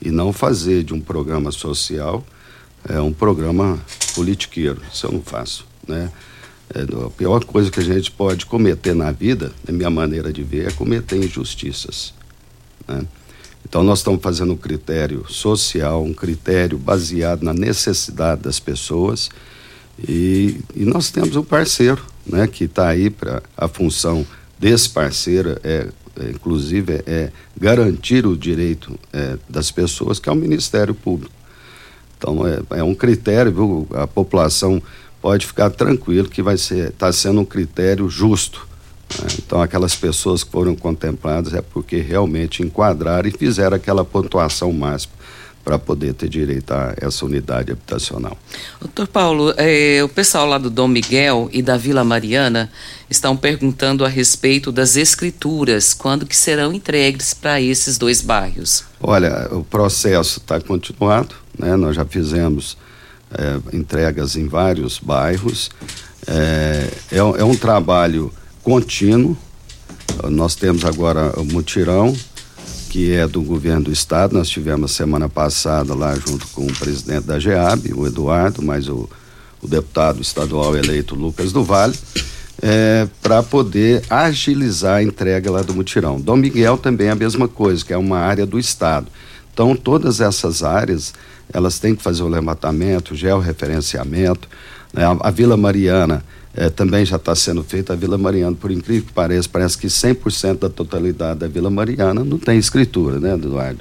e 0.00 0.10
não 0.10 0.32
fazer 0.32 0.84
de 0.84 0.94
um 0.94 1.00
programa 1.00 1.50
social 1.50 2.24
é, 2.88 3.00
um 3.00 3.12
programa 3.12 3.78
politiqueiro. 4.14 4.80
Isso 4.92 5.06
eu 5.06 5.12
não 5.12 5.22
faço, 5.22 5.66
né? 5.86 6.10
É, 6.74 6.82
a 6.82 7.10
pior 7.10 7.44
coisa 7.44 7.70
que 7.70 7.80
a 7.80 7.82
gente 7.82 8.10
pode 8.10 8.44
cometer 8.44 8.94
na 8.94 9.10
vida, 9.10 9.52
na 9.66 9.72
minha 9.72 9.88
maneira 9.88 10.30
de 10.30 10.42
ver, 10.42 10.68
é 10.68 10.70
cometer 10.70 11.16
injustiças. 11.16 12.12
Né? 12.86 13.06
Então 13.66 13.82
nós 13.82 14.00
estamos 14.00 14.20
fazendo 14.22 14.52
um 14.52 14.56
critério 14.56 15.24
social, 15.30 16.04
um 16.04 16.12
critério 16.12 16.76
baseado 16.78 17.42
na 17.42 17.54
necessidade 17.54 18.42
das 18.42 18.60
pessoas 18.60 19.30
e, 19.98 20.60
e 20.74 20.84
nós 20.84 21.10
temos 21.10 21.36
um 21.36 21.42
parceiro, 21.42 22.04
né, 22.26 22.46
que 22.46 22.64
está 22.64 22.88
aí 22.88 23.10
para 23.10 23.42
a 23.56 23.68
função 23.68 24.26
desse 24.58 24.90
parceiro 24.90 25.58
é 25.62 25.88
é, 26.18 26.30
inclusive, 26.30 26.94
é, 26.94 27.02
é, 27.06 27.32
garantir 27.56 28.26
o 28.26 28.36
direito 28.36 28.98
é, 29.12 29.38
das 29.48 29.70
pessoas, 29.70 30.18
que 30.18 30.28
é 30.28 30.32
o 30.32 30.36
Ministério 30.36 30.94
Público. 30.94 31.32
Então, 32.16 32.44
é, 32.46 32.60
é 32.78 32.82
um 32.82 32.94
critério, 32.94 33.52
viu? 33.52 33.88
a 33.94 34.06
população 34.06 34.82
pode 35.22 35.46
ficar 35.46 35.70
tranquilo 35.70 36.28
que 36.28 36.42
vai 36.42 36.58
ser, 36.58 36.88
está 36.88 37.12
sendo 37.12 37.40
um 37.40 37.44
critério 37.44 38.08
justo. 38.08 38.66
Né? 39.20 39.28
Então, 39.38 39.62
aquelas 39.62 39.94
pessoas 39.94 40.42
que 40.42 40.50
foram 40.50 40.74
contempladas 40.74 41.54
é 41.54 41.62
porque 41.62 41.98
realmente 41.98 42.62
enquadraram 42.62 43.28
e 43.28 43.32
fizeram 43.32 43.76
aquela 43.76 44.04
pontuação 44.04 44.72
máxima 44.72 45.12
para 45.68 45.78
poder 45.78 46.14
ter 46.14 46.30
direito 46.30 46.72
a 46.72 46.94
essa 46.98 47.26
unidade 47.26 47.70
habitacional. 47.70 48.38
Doutor 48.80 49.06
Paulo, 49.06 49.52
é, 49.58 50.02
o 50.02 50.08
pessoal 50.08 50.46
lá 50.46 50.56
do 50.56 50.70
Dom 50.70 50.88
Miguel 50.88 51.50
e 51.52 51.60
da 51.60 51.76
Vila 51.76 52.02
Mariana 52.02 52.72
estão 53.10 53.36
perguntando 53.36 54.02
a 54.02 54.08
respeito 54.08 54.72
das 54.72 54.96
escrituras, 54.96 55.92
quando 55.92 56.24
que 56.24 56.34
serão 56.34 56.72
entregues 56.72 57.34
para 57.34 57.60
esses 57.60 57.98
dois 57.98 58.22
bairros? 58.22 58.82
Olha, 58.98 59.46
o 59.52 59.62
processo 59.62 60.38
está 60.38 60.58
continuado, 60.58 61.34
né? 61.58 61.76
nós 61.76 61.96
já 61.96 62.04
fizemos 62.06 62.78
é, 63.30 63.76
entregas 63.76 64.36
em 64.36 64.48
vários 64.48 64.98
bairros, 64.98 65.68
é, 66.26 66.88
é, 67.12 67.18
é 67.18 67.44
um 67.44 67.54
trabalho 67.54 68.32
contínuo, 68.62 69.36
nós 70.30 70.54
temos 70.54 70.86
agora 70.86 71.38
o 71.38 71.44
mutirão, 71.44 72.16
que 72.88 73.12
é 73.12 73.26
do 73.26 73.42
governo 73.42 73.84
do 73.84 73.92
estado. 73.92 74.36
Nós 74.36 74.48
tivemos 74.48 74.92
semana 74.92 75.28
passada 75.28 75.94
lá 75.94 76.14
junto 76.14 76.46
com 76.48 76.66
o 76.66 76.72
presidente 76.72 77.24
da 77.24 77.38
GEAB, 77.38 77.92
o 77.94 78.06
Eduardo, 78.06 78.62
mais 78.62 78.88
o, 78.88 79.08
o 79.62 79.68
deputado 79.68 80.20
estadual 80.20 80.76
eleito 80.76 81.14
Lucas 81.14 81.52
do 81.52 81.62
Vale, 81.62 81.94
é, 82.60 83.06
para 83.22 83.42
poder 83.42 84.02
agilizar 84.08 84.96
a 84.96 85.02
entrega 85.02 85.50
lá 85.50 85.62
do 85.62 85.74
mutirão. 85.74 86.20
Dom 86.20 86.36
Miguel 86.36 86.78
também 86.78 87.08
é 87.08 87.10
a 87.10 87.14
mesma 87.14 87.46
coisa, 87.46 87.84
que 87.84 87.92
é 87.92 87.96
uma 87.96 88.18
área 88.18 88.46
do 88.46 88.58
estado. 88.58 89.06
Então, 89.52 89.74
todas 89.74 90.20
essas 90.20 90.62
áreas, 90.62 91.12
elas 91.52 91.78
têm 91.78 91.94
que 91.94 92.02
fazer 92.02 92.22
o 92.22 92.28
levantamento, 92.28 93.12
o 93.12 93.16
georreferenciamento. 93.16 94.48
Né? 94.92 95.04
A, 95.04 95.28
a 95.28 95.30
Vila 95.30 95.56
Mariana, 95.56 96.24
é, 96.58 96.68
também 96.68 97.06
já 97.06 97.14
está 97.14 97.36
sendo 97.36 97.62
feita 97.62 97.92
a 97.92 97.96
Vila 97.96 98.18
Mariana, 98.18 98.56
por 98.56 98.72
incrível 98.72 99.06
que 99.06 99.12
pareça, 99.12 99.48
parece 99.48 99.78
que 99.78 99.86
100% 99.86 100.58
da 100.58 100.68
totalidade 100.68 101.38
da 101.38 101.46
Vila 101.46 101.70
Mariana 101.70 102.24
não 102.24 102.36
tem 102.36 102.58
escritura, 102.58 103.20
né, 103.20 103.34
Eduardo? 103.34 103.78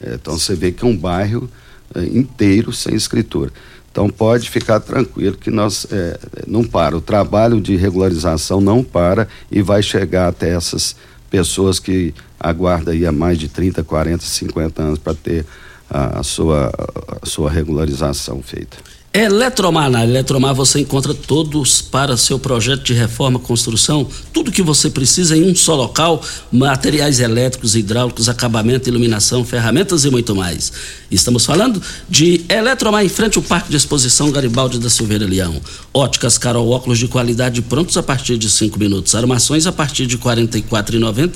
É, 0.00 0.14
então 0.14 0.38
você 0.38 0.54
vê 0.54 0.72
que 0.72 0.82
é 0.82 0.88
um 0.88 0.96
bairro 0.96 1.46
é, 1.94 2.04
inteiro 2.06 2.72
sem 2.72 2.94
escritura. 2.94 3.52
Então 3.92 4.08
pode 4.08 4.48
ficar 4.48 4.80
tranquilo 4.80 5.36
que 5.36 5.50
nós 5.50 5.86
é, 5.90 6.18
não 6.46 6.64
para, 6.64 6.96
o 6.96 7.02
trabalho 7.02 7.60
de 7.60 7.76
regularização 7.76 8.62
não 8.62 8.82
para 8.82 9.28
e 9.52 9.60
vai 9.60 9.82
chegar 9.82 10.28
até 10.28 10.54
essas 10.54 10.96
pessoas 11.28 11.78
que 11.78 12.14
aguardam 12.40 12.94
aí 12.94 13.04
há 13.04 13.12
mais 13.12 13.38
de 13.38 13.46
30, 13.46 13.84
40, 13.84 14.24
50 14.24 14.82
anos 14.82 14.98
para 14.98 15.12
ter 15.12 15.44
a, 15.90 16.20
a, 16.20 16.22
sua, 16.22 16.72
a 17.20 17.26
sua 17.26 17.50
regularização 17.50 18.42
feita. 18.42 18.78
Eletromar, 19.16 19.90
na 19.90 20.04
Eletromar 20.04 20.54
você 20.54 20.80
encontra 20.80 21.14
todos 21.14 21.80
para 21.80 22.18
seu 22.18 22.38
projeto 22.38 22.82
de 22.82 22.92
reforma, 22.92 23.38
construção, 23.38 24.06
tudo 24.30 24.52
que 24.52 24.60
você 24.60 24.90
precisa 24.90 25.34
em 25.34 25.50
um 25.50 25.54
só 25.54 25.74
local, 25.74 26.22
materiais 26.52 27.18
elétricos, 27.18 27.74
hidráulicos, 27.74 28.28
acabamento, 28.28 28.90
iluminação, 28.90 29.42
ferramentas 29.42 30.04
e 30.04 30.10
muito 30.10 30.36
mais. 30.36 30.70
Estamos 31.10 31.46
falando 31.46 31.80
de 32.06 32.44
Eletromar 32.46 33.06
em 33.06 33.08
frente 33.08 33.38
ao 33.38 33.42
Parque 33.42 33.70
de 33.70 33.78
Exposição 33.78 34.30
Garibaldi 34.30 34.78
da 34.78 34.90
Silveira 34.90 35.24
Leão. 35.24 35.62
Óticas 35.94 36.36
Carol, 36.36 36.68
óculos 36.68 36.98
de 36.98 37.08
qualidade 37.08 37.62
prontos 37.62 37.96
a 37.96 38.02
partir 38.02 38.36
de 38.36 38.50
cinco 38.50 38.78
minutos, 38.78 39.14
armações 39.14 39.66
a 39.66 39.72
partir 39.72 40.06
de 40.06 40.18
quarenta 40.18 40.58
e 40.58 40.64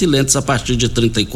e 0.02 0.06
lentes 0.06 0.36
a 0.36 0.42
partir 0.42 0.76
de 0.76 0.86
trinta 0.86 1.18
e 1.18 1.28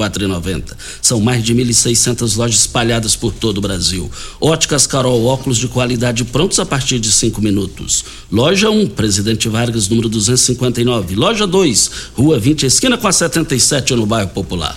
São 1.01 1.21
mais 1.21 1.43
de 1.43 1.55
1.600 1.55 2.37
lojas 2.37 2.61
espalhadas 2.61 3.17
por 3.17 3.33
todo 3.33 3.57
o 3.57 3.61
Brasil. 3.63 4.11
Óticas 4.39 4.87
Carol, 4.87 5.25
óculos 5.25 5.57
de 5.57 5.69
qualidade 5.69 6.23
prontos 6.35 6.59
a 6.59 6.67
partir 6.67 6.99
de 6.99 7.13
cinco 7.13 7.41
minutos. 7.41 8.05
Loja 8.29 8.69
1, 8.69 8.89
Presidente 8.89 9.49
Vargas, 9.49 9.89
número 9.89 10.09
259. 10.09 11.15
Loja 11.15 11.47
2, 11.47 11.91
Rua 12.17 12.41
20, 12.41 12.67
esquina 12.67 12.99
com 12.99 13.07
a 13.07 13.13
77, 13.13 13.95
no 13.95 14.05
bairro 14.05 14.31
Popular. 14.31 14.77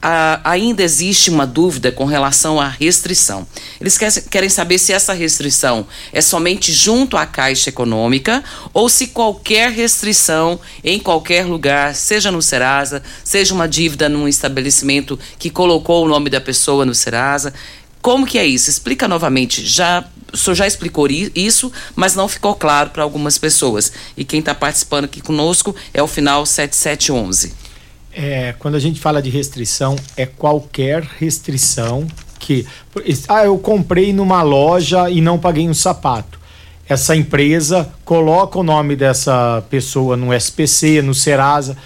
a, 0.00 0.40
ainda 0.44 0.82
existe 0.82 1.30
uma 1.30 1.46
dúvida 1.46 1.90
com 1.90 2.04
relação 2.04 2.60
à 2.60 2.68
restrição. 2.68 3.46
Eles 3.80 3.98
quer, 3.98 4.12
querem 4.28 4.48
saber 4.48 4.78
se 4.78 4.92
essa 4.92 5.12
restrição 5.12 5.86
é 6.12 6.20
somente 6.20 6.72
junto 6.72 7.16
à 7.16 7.26
Caixa 7.26 7.70
Econômica 7.70 8.42
ou 8.72 8.88
se 8.88 9.08
qualquer 9.08 9.70
restrição 9.70 10.58
em 10.84 10.98
qualquer 10.98 11.44
lugar, 11.44 11.94
seja 11.94 12.30
no 12.30 12.40
Serasa, 12.40 13.02
seja 13.24 13.54
uma 13.54 13.68
dívida 13.68 14.08
num 14.08 14.28
estabelecimento 14.28 15.18
que 15.38 15.50
colocou 15.50 16.04
o 16.04 16.08
nome 16.08 16.30
da 16.30 16.40
pessoa 16.40 16.84
no 16.84 16.94
Serasa. 16.94 17.52
Como 18.00 18.26
que 18.26 18.38
é 18.38 18.46
isso? 18.46 18.70
Explica 18.70 19.08
novamente. 19.08 19.66
Já 19.66 20.04
o 20.32 20.36
senhor 20.36 20.54
já 20.54 20.66
explicou 20.66 21.08
isso, 21.10 21.72
mas 21.96 22.14
não 22.14 22.28
ficou 22.28 22.54
claro 22.54 22.90
para 22.90 23.02
algumas 23.02 23.38
pessoas. 23.38 23.92
E 24.16 24.24
quem 24.24 24.40
está 24.40 24.54
participando 24.54 25.06
aqui 25.06 25.20
conosco 25.20 25.74
é 25.92 26.02
o 26.02 26.06
final 26.06 26.46
7711 26.46 27.67
é, 28.12 28.54
quando 28.58 28.74
a 28.74 28.80
gente 28.80 29.00
fala 29.00 29.22
de 29.22 29.30
restrição, 29.30 29.96
é 30.16 30.26
qualquer 30.26 31.02
restrição 31.02 32.06
que. 32.38 32.66
Ah, 33.28 33.44
eu 33.44 33.58
comprei 33.58 34.12
numa 34.12 34.42
loja 34.42 35.10
e 35.10 35.20
não 35.20 35.38
paguei 35.38 35.68
um 35.68 35.74
sapato. 35.74 36.38
Essa 36.88 37.14
empresa 37.14 37.88
coloca 38.04 38.58
o 38.58 38.62
nome 38.62 38.96
dessa 38.96 39.62
pessoa 39.68 40.16
no 40.16 40.32
SPC, 40.32 41.02
no 41.02 41.14
Serasa. 41.14 41.76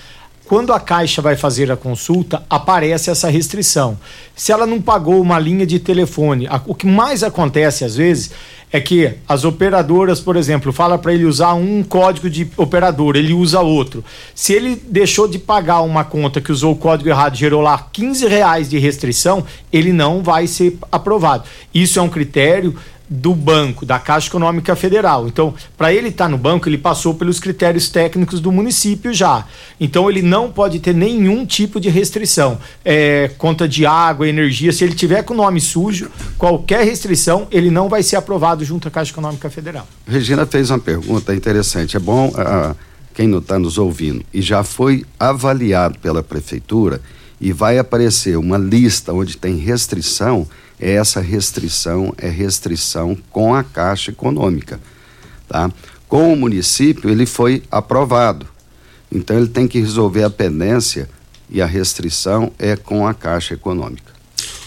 Quando 0.52 0.74
a 0.74 0.78
Caixa 0.78 1.22
vai 1.22 1.34
fazer 1.34 1.72
a 1.72 1.78
consulta, 1.78 2.42
aparece 2.50 3.08
essa 3.08 3.30
restrição. 3.30 3.96
Se 4.36 4.52
ela 4.52 4.66
não 4.66 4.82
pagou 4.82 5.18
uma 5.18 5.38
linha 5.38 5.64
de 5.64 5.78
telefone, 5.78 6.46
o 6.66 6.74
que 6.74 6.86
mais 6.86 7.22
acontece 7.22 7.86
às 7.86 7.96
vezes 7.96 8.32
é 8.70 8.78
que 8.78 9.14
as 9.26 9.46
operadoras, 9.46 10.20
por 10.20 10.36
exemplo, 10.36 10.70
fala 10.70 10.98
para 10.98 11.14
ele 11.14 11.24
usar 11.24 11.54
um 11.54 11.82
código 11.82 12.28
de 12.28 12.50
operador, 12.58 13.16
ele 13.16 13.32
usa 13.32 13.60
outro. 13.60 14.04
Se 14.34 14.52
ele 14.52 14.76
deixou 14.76 15.26
de 15.26 15.38
pagar 15.38 15.80
uma 15.80 16.04
conta 16.04 16.38
que 16.38 16.52
usou 16.52 16.72
o 16.72 16.76
código 16.76 17.08
errado, 17.08 17.34
gerou 17.34 17.62
lá 17.62 17.88
15 17.90 18.26
reais 18.26 18.68
de 18.68 18.78
restrição, 18.78 19.44
ele 19.72 19.90
não 19.90 20.22
vai 20.22 20.46
ser 20.46 20.76
aprovado. 20.90 21.44
Isso 21.72 21.98
é 21.98 22.02
um 22.02 22.10
critério 22.10 22.76
do 23.08 23.34
banco, 23.34 23.84
da 23.84 23.98
Caixa 23.98 24.28
Econômica 24.28 24.74
Federal. 24.74 25.26
Então, 25.28 25.54
para 25.76 25.92
ele 25.92 26.08
estar 26.08 26.24
tá 26.24 26.30
no 26.30 26.38
banco, 26.38 26.68
ele 26.68 26.78
passou 26.78 27.14
pelos 27.14 27.38
critérios 27.38 27.88
técnicos 27.88 28.40
do 28.40 28.50
município 28.50 29.12
já. 29.12 29.46
Então, 29.80 30.08
ele 30.08 30.22
não 30.22 30.50
pode 30.50 30.80
ter 30.80 30.94
nenhum 30.94 31.44
tipo 31.44 31.80
de 31.80 31.88
restrição. 31.88 32.58
É, 32.84 33.30
conta 33.36 33.68
de 33.68 33.84
água, 33.84 34.28
energia, 34.28 34.72
se 34.72 34.84
ele 34.84 34.94
tiver 34.94 35.22
com 35.22 35.34
o 35.34 35.36
nome 35.36 35.60
sujo, 35.60 36.10
qualquer 36.38 36.84
restrição, 36.84 37.46
ele 37.50 37.70
não 37.70 37.88
vai 37.88 38.02
ser 38.02 38.16
aprovado 38.16 38.64
junto 38.64 38.88
à 38.88 38.90
Caixa 38.90 39.12
Econômica 39.12 39.50
Federal. 39.50 39.86
Regina 40.06 40.46
fez 40.46 40.70
uma 40.70 40.78
pergunta 40.78 41.34
interessante. 41.34 41.96
É 41.96 42.00
bom 42.00 42.28
uh, 42.28 42.74
quem 43.14 43.26
não 43.26 43.38
está 43.38 43.58
nos 43.58 43.78
ouvindo 43.78 44.24
e 44.32 44.40
já 44.40 44.64
foi 44.64 45.04
avaliado 45.18 45.98
pela 45.98 46.22
prefeitura 46.22 47.00
e 47.40 47.52
vai 47.52 47.78
aparecer 47.78 48.38
uma 48.38 48.56
lista 48.56 49.12
onde 49.12 49.36
tem 49.36 49.56
restrição 49.56 50.46
essa 50.90 51.20
restrição 51.20 52.12
é 52.18 52.28
restrição 52.28 53.16
com 53.30 53.54
a 53.54 53.62
Caixa 53.62 54.10
Econômica, 54.10 54.80
tá? 55.48 55.70
Com 56.08 56.32
o 56.32 56.36
município 56.36 57.08
ele 57.08 57.24
foi 57.24 57.62
aprovado, 57.70 58.46
então 59.10 59.36
ele 59.36 59.48
tem 59.48 59.68
que 59.68 59.78
resolver 59.78 60.24
a 60.24 60.30
pendência 60.30 61.08
e 61.48 61.62
a 61.62 61.66
restrição 61.66 62.52
é 62.58 62.76
com 62.76 63.06
a 63.06 63.14
Caixa 63.14 63.54
Econômica. 63.54 64.11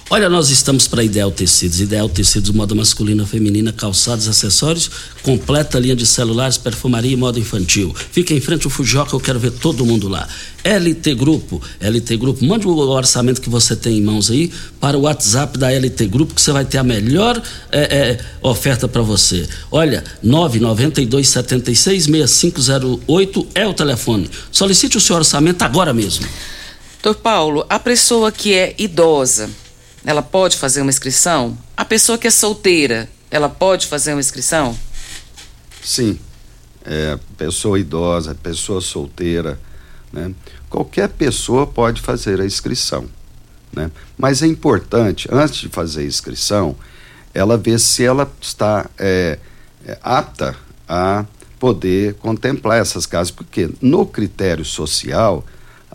Olha, 0.07 0.29
nós 0.29 0.51
estamos 0.51 0.87
para 0.87 1.03
Ideal 1.03 1.31
Tecidos. 1.31 1.81
Ideal 1.81 2.07
Tecidos, 2.07 2.51
moda 2.51 2.75
masculina, 2.75 3.25
feminina, 3.25 3.73
calçados, 3.73 4.27
acessórios, 4.27 4.87
completa 5.23 5.79
linha 5.79 5.95
de 5.95 6.05
celulares, 6.05 6.59
perfumaria 6.59 7.11
e 7.11 7.15
moda 7.15 7.39
infantil. 7.39 7.91
Fica 8.11 8.31
em 8.31 8.39
frente 8.39 8.65
ao 8.65 8.69
Fujoca, 8.69 9.15
eu 9.15 9.19
quero 9.19 9.39
ver 9.39 9.49
todo 9.49 9.83
mundo 9.83 10.07
lá. 10.07 10.27
LT 10.63 11.15
Grupo, 11.15 11.59
LT 11.81 12.17
Grupo, 12.17 12.45
mande 12.45 12.67
o 12.67 12.77
orçamento 12.77 13.41
que 13.41 13.49
você 13.49 13.75
tem 13.75 13.97
em 13.97 14.01
mãos 14.01 14.29
aí 14.29 14.51
para 14.79 14.95
o 14.95 15.01
WhatsApp 15.01 15.57
da 15.57 15.71
LT 15.71 16.05
Grupo, 16.05 16.35
que 16.35 16.41
você 16.41 16.51
vai 16.51 16.65
ter 16.65 16.77
a 16.77 16.83
melhor 16.83 17.41
é, 17.71 17.79
é, 17.79 18.19
oferta 18.43 18.87
para 18.87 19.01
você. 19.01 19.49
Olha, 19.71 20.03
992 20.21 21.27
76 21.27 22.03
6508 22.03 23.47
é 23.55 23.67
o 23.67 23.73
telefone. 23.73 24.29
Solicite 24.51 24.97
o 24.97 25.01
seu 25.01 25.15
orçamento 25.15 25.63
agora 25.63 25.91
mesmo. 25.91 26.27
Doutor 27.01 27.19
Paulo, 27.21 27.65
a 27.67 27.79
pessoa 27.79 28.31
que 28.31 28.53
é 28.53 28.75
idosa, 28.77 29.49
ela 30.05 30.21
pode 30.21 30.57
fazer 30.57 30.81
uma 30.81 30.89
inscrição? 30.89 31.57
A 31.75 31.83
pessoa 31.83 32.17
que 32.17 32.27
é 32.27 32.31
solteira, 32.31 33.09
ela 33.31 33.49
pode 33.49 33.87
fazer 33.87 34.13
uma 34.13 34.19
inscrição? 34.19 34.77
Sim. 35.83 36.19
É, 36.85 37.17
pessoa 37.35 37.79
idosa, 37.79 38.35
pessoa 38.35 38.79
solteira, 38.79 39.59
né? 40.13 40.31
Qualquer 40.69 41.09
pessoa 41.09 41.65
pode 41.65 42.01
fazer 42.01 42.39
a 42.39 42.45
inscrição, 42.45 43.05
né? 43.73 43.89
Mas 44.15 44.43
é 44.43 44.47
importante, 44.47 45.27
antes 45.31 45.61
de 45.61 45.69
fazer 45.69 46.01
a 46.01 46.05
inscrição, 46.05 46.75
ela 47.33 47.57
vê 47.57 47.79
se 47.79 48.03
ela 48.03 48.31
está 48.39 48.87
é, 48.99 49.39
é, 49.85 49.97
apta 50.03 50.55
a 50.87 51.25
poder 51.59 52.13
contemplar 52.15 52.79
essas 52.79 53.07
casas, 53.07 53.31
porque 53.31 53.69
no 53.81 54.05
critério 54.05 54.63
social, 54.63 55.43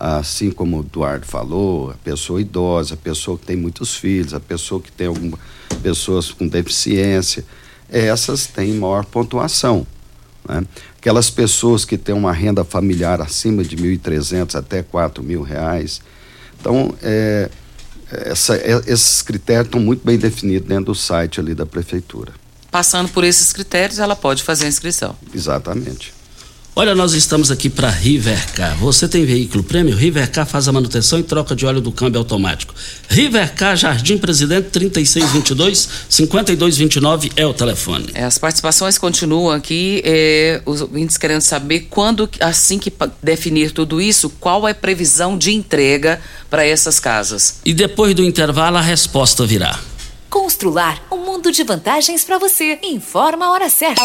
assim 0.00 0.50
como 0.50 0.78
o 0.78 0.80
Eduardo 0.80 1.26
falou, 1.26 1.90
a 1.90 1.94
pessoa 1.94 2.40
idosa, 2.40 2.94
a 2.94 2.96
pessoa 2.96 3.36
que 3.36 3.44
tem 3.44 3.56
muitos 3.56 3.94
filhos, 3.94 4.32
a 4.32 4.40
pessoa 4.40 4.80
que 4.80 4.90
tem 4.90 5.08
algumas 5.08 5.38
pessoas 5.82 6.30
com 6.30 6.48
deficiência, 6.48 7.44
essas 7.90 8.46
têm 8.46 8.72
maior 8.72 9.04
pontuação. 9.04 9.86
Né? 10.48 10.64
Aquelas 10.98 11.28
pessoas 11.28 11.84
que 11.84 11.98
têm 11.98 12.14
uma 12.14 12.32
renda 12.32 12.64
familiar 12.64 13.20
acima 13.20 13.62
de 13.62 13.76
1.300 13.76 14.54
até 14.54 14.78
R$ 14.78 15.22
mil 15.22 15.42
reais. 15.42 16.00
Então, 16.58 16.94
é, 17.02 17.50
essa, 18.10 18.56
é, 18.56 18.80
esses 18.86 19.20
critérios 19.20 19.66
estão 19.66 19.80
muito 19.80 20.04
bem 20.04 20.16
definidos 20.16 20.66
dentro 20.66 20.86
do 20.86 20.94
site 20.94 21.40
ali 21.40 21.54
da 21.54 21.66
prefeitura. 21.66 22.32
Passando 22.70 23.10
por 23.10 23.22
esses 23.22 23.52
critérios, 23.52 23.98
ela 23.98 24.16
pode 24.16 24.42
fazer 24.42 24.64
a 24.64 24.68
inscrição. 24.68 25.14
Exatamente. 25.34 26.14
Olha, 26.74 26.94
nós 26.94 27.14
estamos 27.14 27.50
aqui 27.50 27.68
para 27.68 27.90
Rivercar. 27.90 28.76
Você 28.76 29.08
tem 29.08 29.24
veículo 29.24 29.62
prêmio? 29.64 29.96
Rivercar 29.96 30.46
faz 30.46 30.68
a 30.68 30.72
manutenção 30.72 31.18
e 31.18 31.22
troca 31.22 31.54
de 31.54 31.66
óleo 31.66 31.80
do 31.80 31.90
câmbio 31.90 32.20
automático. 32.20 32.72
Rivercar 33.08 33.76
Jardim 33.76 34.16
Presidente 34.16 34.68
3622 34.70 35.88
5229 36.08 37.32
é 37.34 37.44
o 37.44 37.52
telefone. 37.52 38.06
É, 38.14 38.22
as 38.22 38.38
participações 38.38 38.96
continuam 38.98 39.50
aqui. 39.50 40.00
É, 40.04 40.62
os 40.64 40.80
ouvintes 40.80 41.18
querendo 41.18 41.40
saber 41.40 41.88
quando, 41.90 42.30
assim 42.38 42.78
que 42.78 42.92
definir 43.20 43.72
tudo 43.72 44.00
isso, 44.00 44.30
qual 44.38 44.66
é 44.68 44.70
a 44.70 44.74
previsão 44.74 45.36
de 45.36 45.52
entrega 45.52 46.20
para 46.48 46.64
essas 46.64 47.00
casas. 47.00 47.58
E 47.64 47.74
depois 47.74 48.14
do 48.14 48.22
intervalo 48.22 48.76
a 48.76 48.80
resposta 48.80 49.44
virá. 49.44 49.76
Constrular 50.30 51.02
um 51.10 51.18
mundo 51.18 51.50
de 51.50 51.64
vantagens 51.64 52.22
para 52.22 52.38
você. 52.38 52.78
Informa 52.84 53.46
a 53.46 53.50
hora 53.50 53.68
certa. 53.68 54.04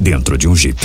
dentro 0.00 0.38
de 0.38 0.48
um 0.48 0.56
Jeep. 0.56 0.80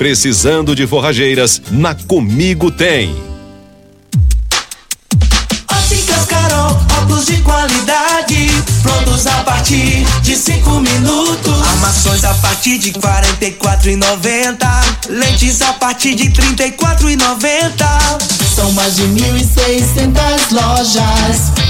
Precisando 0.00 0.74
de 0.74 0.86
forrageiras, 0.86 1.60
na 1.70 1.94
Comigo 1.94 2.70
tem. 2.70 3.14
Óticas 5.70 6.24
Carol, 6.24 6.70
óculos 7.02 7.26
de 7.26 7.36
qualidade, 7.42 8.48
prontos 8.82 9.26
a 9.26 9.44
partir 9.44 10.06
de 10.22 10.36
cinco 10.36 10.80
minutos. 10.80 11.68
Armações 11.68 12.24
a 12.24 12.32
partir 12.32 12.78
de 12.78 12.92
quarenta 12.92 13.44
e 13.44 13.50
quatro 13.50 13.90
lentes 15.06 15.60
a 15.60 15.74
partir 15.74 16.14
de 16.14 16.30
trinta 16.30 16.66
e 16.66 16.72
quatro 16.72 17.06
São 18.56 18.72
mais 18.72 18.96
de 18.96 19.02
mil 19.02 19.36
e 19.36 19.44
lojas 20.50 21.69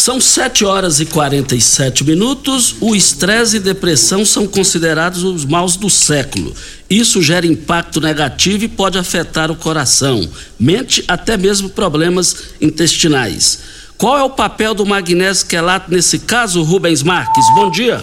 São 0.00 0.18
7 0.18 0.64
horas 0.64 0.98
e 0.98 1.04
47 1.04 2.04
minutos. 2.04 2.74
O 2.80 2.96
estresse 2.96 3.58
e 3.58 3.60
depressão 3.60 4.24
são 4.24 4.48
considerados 4.48 5.22
os 5.22 5.44
maus 5.44 5.76
do 5.76 5.90
século. 5.90 6.54
Isso 6.88 7.20
gera 7.20 7.46
impacto 7.46 8.00
negativo 8.00 8.64
e 8.64 8.68
pode 8.68 8.96
afetar 8.96 9.50
o 9.50 9.56
coração, 9.56 10.26
mente, 10.58 11.04
até 11.06 11.36
mesmo 11.36 11.68
problemas 11.68 12.54
intestinais. 12.62 13.92
Qual 13.98 14.16
é 14.16 14.22
o 14.22 14.30
papel 14.30 14.72
do 14.72 14.86
magnésio 14.86 15.46
quelato 15.46 15.90
nesse 15.90 16.20
caso, 16.20 16.62
Rubens 16.62 17.02
Marques? 17.02 17.44
Bom 17.54 17.70
dia. 17.70 18.00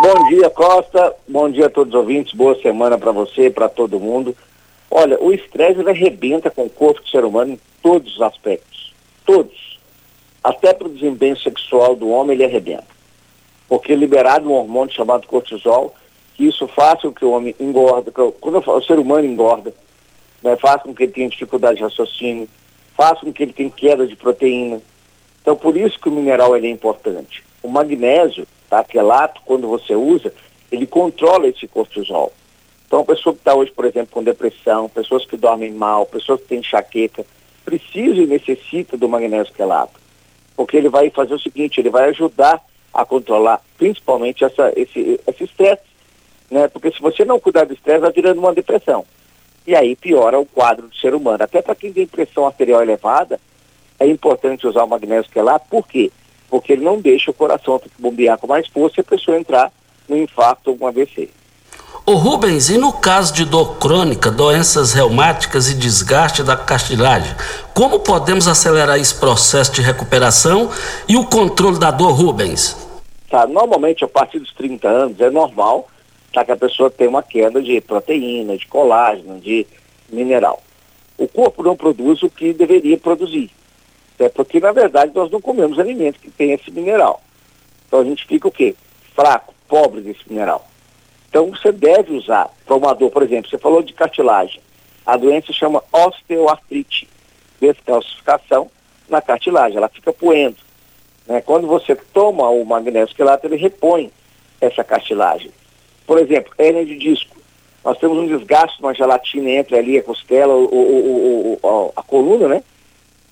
Bom 0.00 0.28
dia, 0.30 0.48
Costa. 0.48 1.12
Bom 1.28 1.50
dia 1.50 1.66
a 1.66 1.70
todos 1.70 1.92
os 1.92 2.00
ouvintes. 2.00 2.32
Boa 2.32 2.58
semana 2.62 2.96
para 2.96 3.12
você, 3.12 3.50
para 3.50 3.68
todo 3.68 4.00
mundo. 4.00 4.34
Olha, 4.90 5.22
o 5.22 5.30
estresse 5.30 5.86
arrebenta 5.86 6.50
com 6.50 6.64
o 6.64 6.70
corpo 6.70 7.02
do 7.02 7.10
ser 7.10 7.22
humano 7.22 7.52
em 7.52 7.60
todos 7.82 8.14
os 8.14 8.22
aspectos. 8.22 8.94
Todos. 9.26 9.65
Até 10.46 10.72
para 10.72 10.86
o 10.86 10.92
desempenho 10.92 11.36
sexual 11.36 11.96
do 11.96 12.08
homem 12.08 12.36
ele 12.36 12.44
arrebenta. 12.44 12.86
Porque 13.68 13.92
é 13.92 13.96
liberado 13.96 14.48
um 14.48 14.52
hormônio 14.52 14.94
chamado 14.94 15.26
cortisol, 15.26 15.92
que 16.34 16.46
isso 16.46 16.68
faz 16.68 17.02
com 17.02 17.12
que 17.12 17.24
o 17.24 17.32
homem 17.32 17.52
engorda, 17.58 18.12
quando 18.12 18.62
falo, 18.62 18.78
o 18.78 18.84
ser 18.84 18.96
humano 18.96 19.26
engorda, 19.26 19.74
né, 20.40 20.54
faz 20.54 20.82
com 20.82 20.94
que 20.94 21.02
ele 21.02 21.10
tenha 21.10 21.28
dificuldade 21.28 21.78
de 21.78 21.82
raciocínio, 21.82 22.48
faz 22.96 23.18
com 23.18 23.32
que 23.32 23.42
ele 23.42 23.52
tenha 23.52 23.70
queda 23.70 24.06
de 24.06 24.14
proteína. 24.14 24.80
Então 25.42 25.56
por 25.56 25.76
isso 25.76 25.98
que 25.98 26.08
o 26.08 26.12
mineral 26.12 26.54
é 26.54 26.68
importante. 26.68 27.42
O 27.60 27.66
magnésio, 27.68 28.46
tá, 28.70 28.84
quelato, 28.84 29.40
quando 29.44 29.66
você 29.66 29.96
usa, 29.96 30.32
ele 30.70 30.86
controla 30.86 31.48
esse 31.48 31.66
cortisol. 31.66 32.32
Então, 32.86 33.00
a 33.00 33.04
pessoa 33.04 33.34
que 33.34 33.40
está 33.40 33.52
hoje, 33.52 33.72
por 33.72 33.84
exemplo, 33.84 34.10
com 34.12 34.22
depressão, 34.22 34.88
pessoas 34.88 35.26
que 35.26 35.36
dormem 35.36 35.72
mal, 35.72 36.06
pessoas 36.06 36.40
que 36.40 36.46
têm 36.46 36.60
enxaqueca, 36.60 37.26
precisa 37.64 38.22
e 38.22 38.26
necessita 38.28 38.96
do 38.96 39.08
magnésio 39.08 39.52
quelato. 39.52 40.05
Porque 40.56 40.76
ele 40.76 40.88
vai 40.88 41.10
fazer 41.10 41.34
o 41.34 41.38
seguinte, 41.38 41.80
ele 41.80 41.90
vai 41.90 42.08
ajudar 42.10 42.62
a 42.92 43.04
controlar 43.04 43.60
principalmente 43.76 44.44
essa, 44.44 44.72
esse 44.74 45.20
estresse. 45.40 45.82
Né? 46.50 46.68
Porque 46.68 46.90
se 46.90 47.00
você 47.00 47.24
não 47.24 47.38
cuidar 47.38 47.64
do 47.64 47.74
estresse, 47.74 48.00
vai 48.00 48.12
virando 48.12 48.38
uma 48.38 48.54
depressão. 48.54 49.04
E 49.66 49.74
aí 49.74 49.96
piora 49.96 50.38
o 50.38 50.46
quadro 50.46 50.88
do 50.88 50.96
ser 50.96 51.14
humano. 51.14 51.42
Até 51.42 51.60
para 51.60 51.74
quem 51.74 51.92
tem 51.92 52.06
pressão 52.06 52.46
arterial 52.46 52.82
elevada, 52.82 53.40
é 53.98 54.06
importante 54.06 54.66
usar 54.66 54.84
o 54.84 54.88
magnésio 54.88 55.30
quelato. 55.30 55.66
Por 55.68 55.86
quê? 55.86 56.10
Porque 56.48 56.72
ele 56.72 56.84
não 56.84 57.00
deixa 57.00 57.30
o 57.30 57.34
coração 57.34 57.80
bombear 57.98 58.38
com 58.38 58.46
mais 58.46 58.68
força 58.68 59.00
e 59.00 59.02
a 59.02 59.04
pessoa 59.04 59.38
entrar 59.38 59.72
no 60.08 60.16
infarto 60.16 60.70
ou 60.70 60.78
um 60.80 60.86
AVC. 60.86 61.28
O 62.08 62.14
Rubens, 62.14 62.70
e 62.70 62.78
no 62.78 62.92
caso 62.92 63.34
de 63.34 63.44
dor 63.44 63.78
crônica, 63.78 64.30
doenças 64.30 64.92
reumáticas 64.92 65.68
e 65.68 65.74
desgaste 65.74 66.40
da 66.44 66.56
cartilagem, 66.56 67.34
como 67.74 67.98
podemos 67.98 68.46
acelerar 68.46 68.96
esse 68.96 69.12
processo 69.12 69.72
de 69.72 69.82
recuperação 69.82 70.70
e 71.08 71.16
o 71.16 71.26
controle 71.26 71.80
da 71.80 71.90
dor, 71.90 72.12
Rubens? 72.12 72.76
Tá, 73.28 73.44
normalmente 73.44 74.04
a 74.04 74.08
partir 74.08 74.38
dos 74.38 74.52
30 74.52 74.88
anos 74.88 75.20
é 75.20 75.28
normal 75.30 75.88
tá, 76.32 76.44
que 76.44 76.52
a 76.52 76.56
pessoa 76.56 76.88
tenha 76.88 77.10
uma 77.10 77.24
queda 77.24 77.60
de 77.60 77.80
proteína, 77.80 78.56
de 78.56 78.68
colágeno, 78.68 79.40
de 79.40 79.66
mineral. 80.08 80.62
O 81.18 81.26
corpo 81.26 81.60
não 81.64 81.74
produz 81.74 82.22
o 82.22 82.30
que 82.30 82.52
deveria 82.52 82.96
produzir. 82.96 83.50
É 84.16 84.28
porque, 84.28 84.60
na 84.60 84.70
verdade, 84.70 85.10
nós 85.12 85.28
não 85.28 85.40
comemos 85.40 85.76
alimentos 85.76 86.20
que 86.20 86.30
têm 86.30 86.52
esse 86.52 86.70
mineral. 86.70 87.20
Então 87.88 87.98
a 87.98 88.04
gente 88.04 88.24
fica 88.26 88.46
o 88.46 88.52
quê? 88.52 88.76
Fraco, 89.12 89.52
pobre 89.66 90.02
desse 90.02 90.20
mineral. 90.28 90.64
Então 91.28 91.50
você 91.50 91.72
deve 91.72 92.12
usar 92.14 92.50
para 92.64 92.76
uma 92.76 92.94
dor, 92.94 93.10
por 93.10 93.22
exemplo, 93.22 93.50
você 93.50 93.58
falou 93.58 93.82
de 93.82 93.92
cartilagem. 93.92 94.60
A 95.04 95.16
doença 95.16 95.52
chama 95.52 95.82
osteoartrite, 95.92 97.08
descalcificação 97.60 98.70
na 99.08 99.20
cartilagem, 99.22 99.76
ela 99.76 99.88
fica 99.88 100.12
poendo. 100.12 100.56
Né? 101.26 101.40
Quando 101.40 101.66
você 101.66 101.94
toma 101.94 102.48
o 102.48 102.64
magnésio 102.64 103.14
quelato, 103.14 103.46
ele 103.46 103.56
repõe 103.56 104.10
essa 104.60 104.82
cartilagem. 104.82 105.50
Por 106.06 106.18
exemplo, 106.18 106.52
hernia 106.58 106.84
de 106.84 106.96
disco. 106.96 107.36
Nós 107.84 107.98
temos 107.98 108.18
um 108.18 108.26
desgaste, 108.26 108.80
uma 108.80 108.94
gelatina 108.94 109.50
entre 109.50 109.76
ali 109.76 109.98
a 109.98 110.02
costela, 110.02 110.54
o, 110.54 110.64
o, 110.64 111.58
o, 111.62 111.92
a 111.94 112.02
coluna, 112.02 112.48
né? 112.48 112.62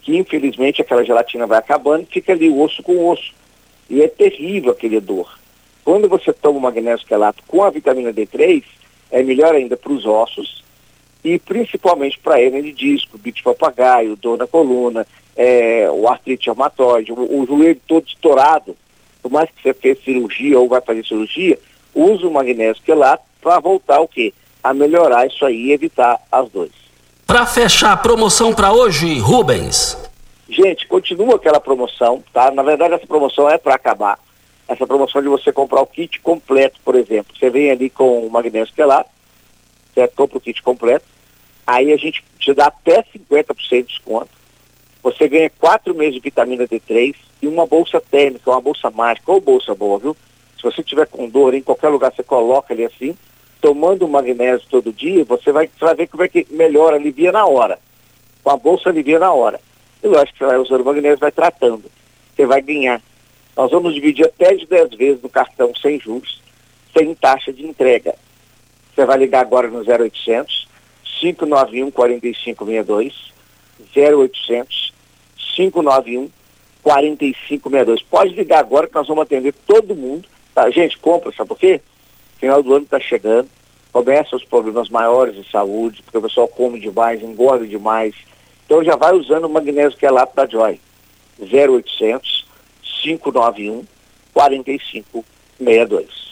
Que 0.00 0.16
infelizmente 0.16 0.80
aquela 0.80 1.04
gelatina 1.04 1.46
vai 1.46 1.58
acabando 1.58 2.02
e 2.02 2.12
fica 2.12 2.32
ali 2.32 2.50
osso 2.50 2.82
com 2.82 3.08
osso. 3.08 3.32
E 3.90 4.02
é 4.02 4.08
terrível 4.08 4.70
aquele 4.70 5.00
dor. 5.00 5.38
Quando 5.84 6.08
você 6.08 6.32
toma 6.32 6.58
o 6.58 6.62
magnésio 6.62 7.06
quelato 7.06 7.42
com 7.46 7.62
a 7.62 7.70
vitamina 7.70 8.12
D3, 8.12 8.64
é 9.10 9.22
melhor 9.22 9.54
ainda 9.54 9.76
para 9.76 9.92
os 9.92 10.06
ossos 10.06 10.64
e 11.22 11.38
principalmente 11.38 12.18
para 12.18 12.36
a 12.36 12.40
hernia 12.40 12.62
de 12.62 12.72
disco, 12.72 13.18
bicho 13.18 13.44
papagaio, 13.44 14.16
dor 14.16 14.38
na 14.38 14.46
coluna, 14.46 15.06
é, 15.36 15.88
o 15.90 16.08
artrite 16.08 16.46
reumatoide, 16.46 17.12
o, 17.12 17.42
o 17.42 17.46
joelho 17.46 17.80
todo 17.86 18.06
estourado. 18.06 18.74
Por 19.22 19.30
mais 19.30 19.50
que 19.50 19.62
você 19.62 19.74
fez 19.74 20.02
cirurgia 20.02 20.58
ou 20.58 20.68
vai 20.68 20.80
fazer 20.80 21.04
cirurgia, 21.04 21.58
use 21.94 22.24
o 22.24 22.30
magnésio 22.30 22.82
quelato 22.82 23.24
para 23.42 23.60
voltar 23.60 24.00
o 24.00 24.08
quê? 24.08 24.32
A 24.62 24.72
melhorar 24.72 25.26
isso 25.26 25.44
aí 25.44 25.66
e 25.66 25.72
evitar 25.72 26.18
as 26.32 26.48
dores. 26.50 26.72
Para 27.26 27.44
fechar 27.46 27.92
a 27.92 27.96
promoção 27.96 28.54
para 28.54 28.72
hoje, 28.72 29.18
Rubens. 29.18 29.98
Gente, 30.48 30.86
continua 30.86 31.36
aquela 31.36 31.60
promoção, 31.60 32.22
tá? 32.32 32.50
Na 32.50 32.62
verdade, 32.62 32.94
essa 32.94 33.06
promoção 33.06 33.48
é 33.48 33.56
para 33.56 33.74
acabar 33.74 34.18
essa 34.68 34.86
promoção 34.86 35.22
de 35.22 35.28
você 35.28 35.52
comprar 35.52 35.82
o 35.82 35.86
kit 35.86 36.20
completo, 36.20 36.80
por 36.84 36.94
exemplo. 36.94 37.34
Você 37.36 37.50
vem 37.50 37.70
ali 37.70 37.90
com 37.90 38.26
o 38.26 38.30
magnésio 38.30 38.74
quelato, 38.74 39.10
certo? 39.94 40.14
Compra 40.14 40.38
o 40.38 40.40
kit 40.40 40.62
completo, 40.62 41.04
aí 41.66 41.92
a 41.92 41.96
gente 41.96 42.24
te 42.38 42.52
dá 42.54 42.66
até 42.66 43.02
50% 43.02 43.56
de 43.70 43.82
desconto. 43.82 44.30
Você 45.02 45.28
ganha 45.28 45.50
quatro 45.50 45.94
meses 45.94 46.14
de 46.14 46.20
vitamina 46.20 46.66
D3 46.66 47.14
e 47.42 47.46
uma 47.46 47.66
bolsa 47.66 48.00
térmica, 48.00 48.50
uma 48.50 48.60
bolsa 48.60 48.90
mágica, 48.90 49.30
ou 49.30 49.40
bolsa 49.40 49.74
boa, 49.74 49.98
viu? 49.98 50.16
Se 50.56 50.62
você 50.62 50.82
tiver 50.82 51.06
com 51.06 51.28
dor 51.28 51.52
em 51.52 51.62
qualquer 51.62 51.90
lugar, 51.90 52.10
você 52.14 52.22
coloca 52.22 52.72
ali 52.72 52.86
assim, 52.86 53.14
tomando 53.60 54.06
o 54.06 54.08
magnésio 54.08 54.66
todo 54.70 54.92
dia, 54.92 55.24
você 55.24 55.52
vai, 55.52 55.68
você 55.68 55.84
vai 55.84 55.94
ver 55.94 56.06
como 56.06 56.22
é 56.22 56.28
que 56.28 56.46
melhora, 56.50 56.96
alivia 56.96 57.30
na 57.30 57.44
hora. 57.44 57.78
Com 58.42 58.50
a 58.50 58.56
bolsa 58.56 58.88
alivia 58.88 59.18
na 59.18 59.30
hora. 59.32 59.60
E 60.02 60.06
lógico 60.06 60.32
que 60.32 60.38
você 60.38 60.46
vai 60.46 60.56
usando 60.56 60.80
o 60.80 60.84
magnésio, 60.84 61.18
vai 61.18 61.32
tratando. 61.32 61.84
Você 62.34 62.46
vai 62.46 62.62
ganhar 62.62 63.00
nós 63.56 63.70
vamos 63.70 63.94
dividir 63.94 64.26
até 64.26 64.54
de 64.54 64.66
10 64.66 64.94
vezes 64.94 65.22
no 65.22 65.28
cartão 65.28 65.72
sem 65.80 65.98
juros, 66.00 66.40
sem 66.96 67.14
taxa 67.14 67.52
de 67.52 67.64
entrega. 67.64 68.14
Você 68.94 69.04
vai 69.04 69.18
ligar 69.18 69.40
agora 69.40 69.68
no 69.68 69.78
0800 69.78 70.68
591 71.20 71.90
4562, 71.90 73.32
0800 73.96 74.92
591 75.56 76.30
4562. 76.82 78.02
Pode 78.02 78.34
ligar 78.34 78.58
agora 78.60 78.86
que 78.86 78.94
nós 78.94 79.06
vamos 79.06 79.22
atender 79.22 79.54
todo 79.66 79.94
mundo. 79.94 80.28
Tá? 80.54 80.68
Gente, 80.70 80.98
compra, 80.98 81.32
sabe 81.32 81.48
por 81.48 81.58
quê? 81.58 81.80
Final 82.38 82.62
do 82.62 82.74
ano 82.74 82.84
está 82.84 83.00
chegando, 83.00 83.48
começam 83.92 84.36
os 84.36 84.44
problemas 84.44 84.88
maiores 84.88 85.34
de 85.34 85.50
saúde, 85.50 86.02
porque 86.02 86.18
o 86.18 86.22
pessoal 86.22 86.46
come 86.48 86.78
demais, 86.78 87.22
engorda 87.22 87.66
demais. 87.66 88.14
Então 88.66 88.84
já 88.84 88.96
vai 88.96 89.12
usando 89.14 89.44
o 89.44 89.48
magnésio 89.48 89.98
que 89.98 90.06
é 90.06 90.10
lá 90.10 90.24
da 90.24 90.46
Joy. 90.46 90.80
0800 91.40 92.43
591 93.04 93.84
4562. 94.32 96.24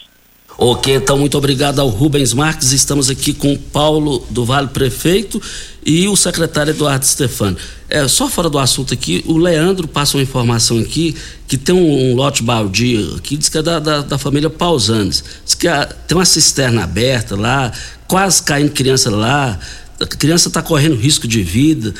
Ok, 0.55 0.93
então 0.93 1.17
muito 1.17 1.37
obrigado 1.37 1.79
ao 1.79 1.87
Rubens 1.87 2.33
Marques. 2.33 2.73
Estamos 2.73 3.09
aqui 3.09 3.33
com 3.33 3.53
o 3.53 3.57
Paulo 3.57 4.19
do 4.29 4.45
Vale 4.45 4.67
Prefeito 4.67 5.41
e 5.83 6.07
o 6.07 6.15
secretário 6.15 6.71
Eduardo 6.71 7.05
Stefano. 7.05 7.57
É, 7.89 8.07
só 8.07 8.29
fora 8.29 8.49
do 8.49 8.59
assunto 8.59 8.93
aqui, 8.93 9.23
o 9.25 9.37
Leandro 9.37 9.87
passa 9.87 10.15
uma 10.17 10.23
informação 10.23 10.77
aqui 10.79 11.15
que 11.47 11.57
tem 11.57 11.73
um, 11.73 12.11
um 12.11 12.15
lote 12.15 12.43
baldio 12.43 13.19
que 13.21 13.35
diz 13.35 13.49
que 13.49 13.57
é 13.57 13.63
da, 13.63 13.79
da, 13.79 14.01
da 14.01 14.17
família 14.17 14.49
Pausanes. 14.49 15.23
Diz 15.43 15.55
que 15.55 15.67
a, 15.67 15.85
tem 15.85 16.15
uma 16.17 16.25
cisterna 16.25 16.83
aberta 16.83 17.35
lá, 17.35 17.71
quase 18.07 18.43
caindo 18.43 18.71
criança 18.71 19.09
lá, 19.09 19.59
a 19.99 20.05
criança 20.05 20.49
está 20.49 20.61
correndo 20.61 20.95
risco 20.95 21.27
de 21.27 21.41
vida 21.41 21.93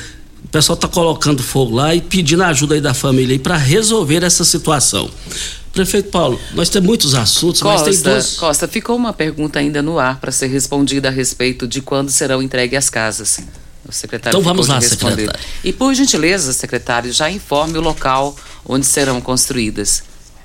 pessoal 0.48 0.74
está 0.74 0.86
colocando 0.86 1.42
fogo 1.42 1.74
lá 1.74 1.94
e 1.94 2.00
pedindo 2.00 2.42
ajuda 2.42 2.74
aí 2.74 2.80
da 2.80 2.94
família 2.94 3.38
para 3.38 3.56
resolver 3.56 4.22
essa 4.22 4.44
situação. 4.44 5.10
Prefeito 5.72 6.10
Paulo, 6.10 6.38
nós 6.52 6.68
temos 6.68 6.86
muitos 6.86 7.14
assuntos, 7.14 7.60
Costa, 7.60 7.86
mas 7.88 8.00
tem 8.00 8.12
dois... 8.12 8.36
Costa, 8.36 8.68
ficou 8.68 8.94
uma 8.94 9.12
pergunta 9.12 9.58
ainda 9.58 9.82
no 9.82 9.98
ar 9.98 10.20
para 10.20 10.30
ser 10.30 10.46
respondida 10.46 11.08
a 11.08 11.10
respeito 11.10 11.66
de 11.66 11.80
quando 11.80 12.10
serão 12.10 12.40
entregues 12.40 12.78
as 12.78 12.90
casas. 12.90 13.40
O 13.86 13.92
secretário 13.92 14.38
então 14.38 14.42
vamos 14.42 14.68
lá, 14.68 14.80
secretário. 14.80 15.30
E 15.64 15.72
por 15.72 15.92
gentileza, 15.92 16.52
secretário, 16.52 17.12
já 17.12 17.28
informe 17.30 17.76
o 17.76 17.80
local 17.80 18.36
onde 18.64 18.86
serão 18.86 19.20
construídas. 19.20 20.04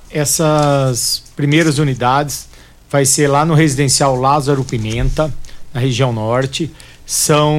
Essas 0.10 1.22
primeiras 1.36 1.78
unidades 1.78 2.48
vai 2.90 3.06
ser 3.06 3.28
lá 3.28 3.46
no 3.46 3.54
residencial 3.54 4.16
Lázaro 4.16 4.64
Pimenta, 4.64 5.32
na 5.74 5.80
região 5.80 6.12
norte. 6.12 6.72
São 7.06 7.56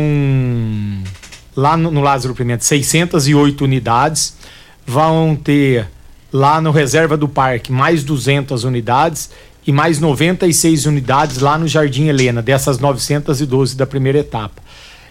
lá 1.56 1.76
no, 1.76 1.90
no 1.90 2.00
Lázaro 2.00 2.34
Pimenta, 2.34 2.64
608 2.64 3.64
unidades. 3.64 4.36
Vão 4.86 5.36
ter 5.36 5.86
lá 6.32 6.60
no 6.60 6.70
Reserva 6.70 7.16
do 7.16 7.28
Parque 7.28 7.72
mais 7.72 8.04
200 8.04 8.64
unidades 8.64 9.30
e 9.66 9.72
mais 9.72 9.98
96 9.98 10.86
unidades 10.86 11.38
lá 11.38 11.58
no 11.58 11.68
Jardim 11.68 12.06
Helena, 12.06 12.40
dessas 12.40 12.78
912 12.78 13.76
da 13.76 13.86
primeira 13.86 14.18
etapa. 14.18 14.62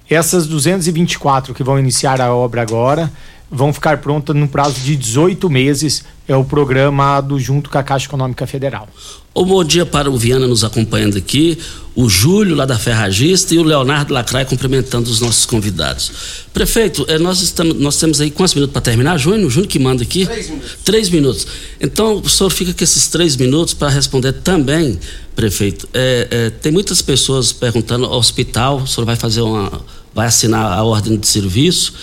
Essas 0.10 0.48
224 0.48 1.54
que 1.54 1.64
vão 1.64 1.78
iniciar 1.78 2.20
a 2.20 2.34
obra 2.34 2.62
agora 2.62 3.12
vão 3.52 3.74
ficar 3.74 3.98
prontas 3.98 4.36
no 4.36 4.48
prazo 4.48 4.80
de 4.82 4.96
18 4.96 5.50
meses. 5.50 6.04
É 6.28 6.36
o 6.36 6.44
programa 6.44 7.20
do 7.22 7.40
junto 7.40 7.70
com 7.70 7.78
a 7.78 7.84
Caixa 7.84 8.06
Econômica 8.06 8.46
Federal. 8.46 8.88
Um 9.36 9.46
bom 9.46 9.64
dia 9.64 9.86
para 9.86 10.10
o 10.12 10.18
Viana 10.18 10.48
nos 10.48 10.64
acompanhando 10.64 11.18
aqui, 11.18 11.58
o 11.96 12.10
Júlio 12.10 12.56
lá 12.56 12.66
da 12.66 12.78
Ferragista 12.78 13.54
e 13.56 13.58
o 13.58 13.64
Leonardo 13.64 14.14
Lacraia 14.14 14.46
cumprimentando 14.46 15.10
os 15.10 15.22
nossos 15.22 15.46
convidados. 15.46 16.12
Prefeito, 16.54 17.06
eh, 17.08 17.18
nós, 17.18 17.42
estamos, 17.42 17.80
nós 17.80 17.98
temos 17.98 18.20
aí 18.20 18.32
quantos 18.32 18.54
minutos 18.54 18.74
para 18.74 18.82
terminar? 18.82 19.18
Júnior, 19.18 19.48
o 19.48 19.50
Júnior 19.50 19.70
que 19.70 19.80
manda 19.80 20.04
aqui? 20.04 20.26
Três 20.26 20.50
minutos. 20.50 20.78
Três 20.84 21.10
minutos. 21.10 21.48
Então, 21.80 22.18
o 22.18 22.30
senhor 22.30 22.50
fica 22.50 22.74
com 22.74 22.84
esses 22.84 23.08
três 23.08 23.36
minutos 23.36 23.74
para 23.74 23.90
responder 23.90 24.34
também, 24.34 25.00
prefeito. 25.36 25.88
É, 25.94 26.28
é, 26.30 26.50
tem 26.50 26.72
muitas 26.72 27.02
pessoas 27.02 27.52
perguntando, 27.52 28.12
hospital, 28.12 28.78
o 28.78 28.88
senhor 28.88 29.06
vai 29.06 29.16
fazer 29.16 29.42
uma. 29.42 29.72
vai 30.14 30.28
assinar 30.28 30.74
a 30.74 30.84
ordem 30.84 31.18
de 31.18 31.28
serviço 31.28 31.94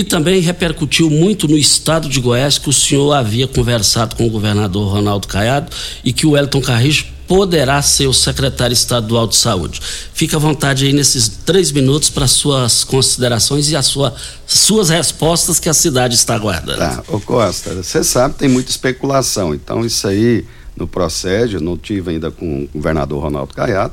e 0.00 0.04
também 0.04 0.40
repercutiu 0.40 1.10
muito 1.10 1.46
no 1.46 1.58
estado 1.58 2.08
de 2.08 2.18
Goiás 2.22 2.56
que 2.56 2.70
o 2.70 2.72
senhor 2.72 3.12
havia 3.12 3.46
conversado 3.46 4.16
com 4.16 4.26
o 4.26 4.30
governador 4.30 4.90
Ronaldo 4.90 5.28
Caiado 5.28 5.70
e 6.02 6.10
que 6.10 6.26
o 6.26 6.38
Elton 6.38 6.62
Carrijo 6.62 7.04
poderá 7.28 7.82
ser 7.82 8.06
o 8.06 8.14
secretário 8.14 8.72
estadual 8.72 9.26
de 9.26 9.36
saúde. 9.36 9.78
Fica 10.14 10.38
à 10.38 10.40
vontade 10.40 10.86
aí 10.86 10.94
nesses 10.94 11.28
três 11.28 11.70
minutos 11.70 12.08
para 12.08 12.26
suas 12.26 12.82
considerações 12.82 13.70
e 13.70 13.76
as 13.76 13.84
sua, 13.84 14.14
suas 14.46 14.88
respostas 14.88 15.60
que 15.60 15.68
a 15.68 15.74
cidade 15.74 16.14
está 16.14 16.34
aguardando. 16.34 16.78
Tá, 16.78 17.04
ô 17.06 17.20
Costa, 17.20 17.74
você 17.74 18.02
sabe 18.02 18.36
tem 18.36 18.48
muita 18.48 18.70
especulação, 18.70 19.54
então 19.54 19.84
isso 19.84 20.08
aí 20.08 20.46
no 20.74 20.88
procede, 20.88 21.56
eu 21.56 21.60
não 21.60 21.76
tive 21.76 22.12
ainda 22.12 22.30
com 22.30 22.62
o 22.62 22.68
governador 22.72 23.22
Ronaldo 23.22 23.52
Caiado, 23.52 23.92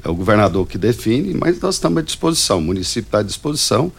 é 0.00 0.08
o 0.08 0.14
governador 0.14 0.64
que 0.64 0.78
define, 0.78 1.34
mas 1.34 1.58
nós 1.60 1.74
estamos 1.74 1.98
à 1.98 2.02
disposição, 2.02 2.58
o 2.58 2.62
município 2.62 3.08
está 3.08 3.18
à 3.18 3.22
disposição, 3.24 3.90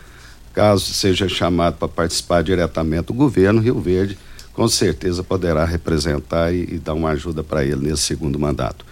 Caso 0.55 0.93
seja 0.93 1.27
chamado 1.27 1.75
para 1.75 1.87
participar 1.87 2.41
diretamente 2.41 3.07
do 3.07 3.13
governo, 3.13 3.61
Rio 3.61 3.79
Verde 3.79 4.17
com 4.55 4.67
certeza 4.69 5.21
poderá 5.21 5.65
representar 5.65 6.53
e, 6.53 6.75
e 6.75 6.79
dar 6.79 6.93
uma 6.93 7.09
ajuda 7.09 7.43
para 7.43 7.63
ele 7.63 7.89
nesse 7.89 8.03
segundo 8.03 8.39
mandato. 8.39 8.85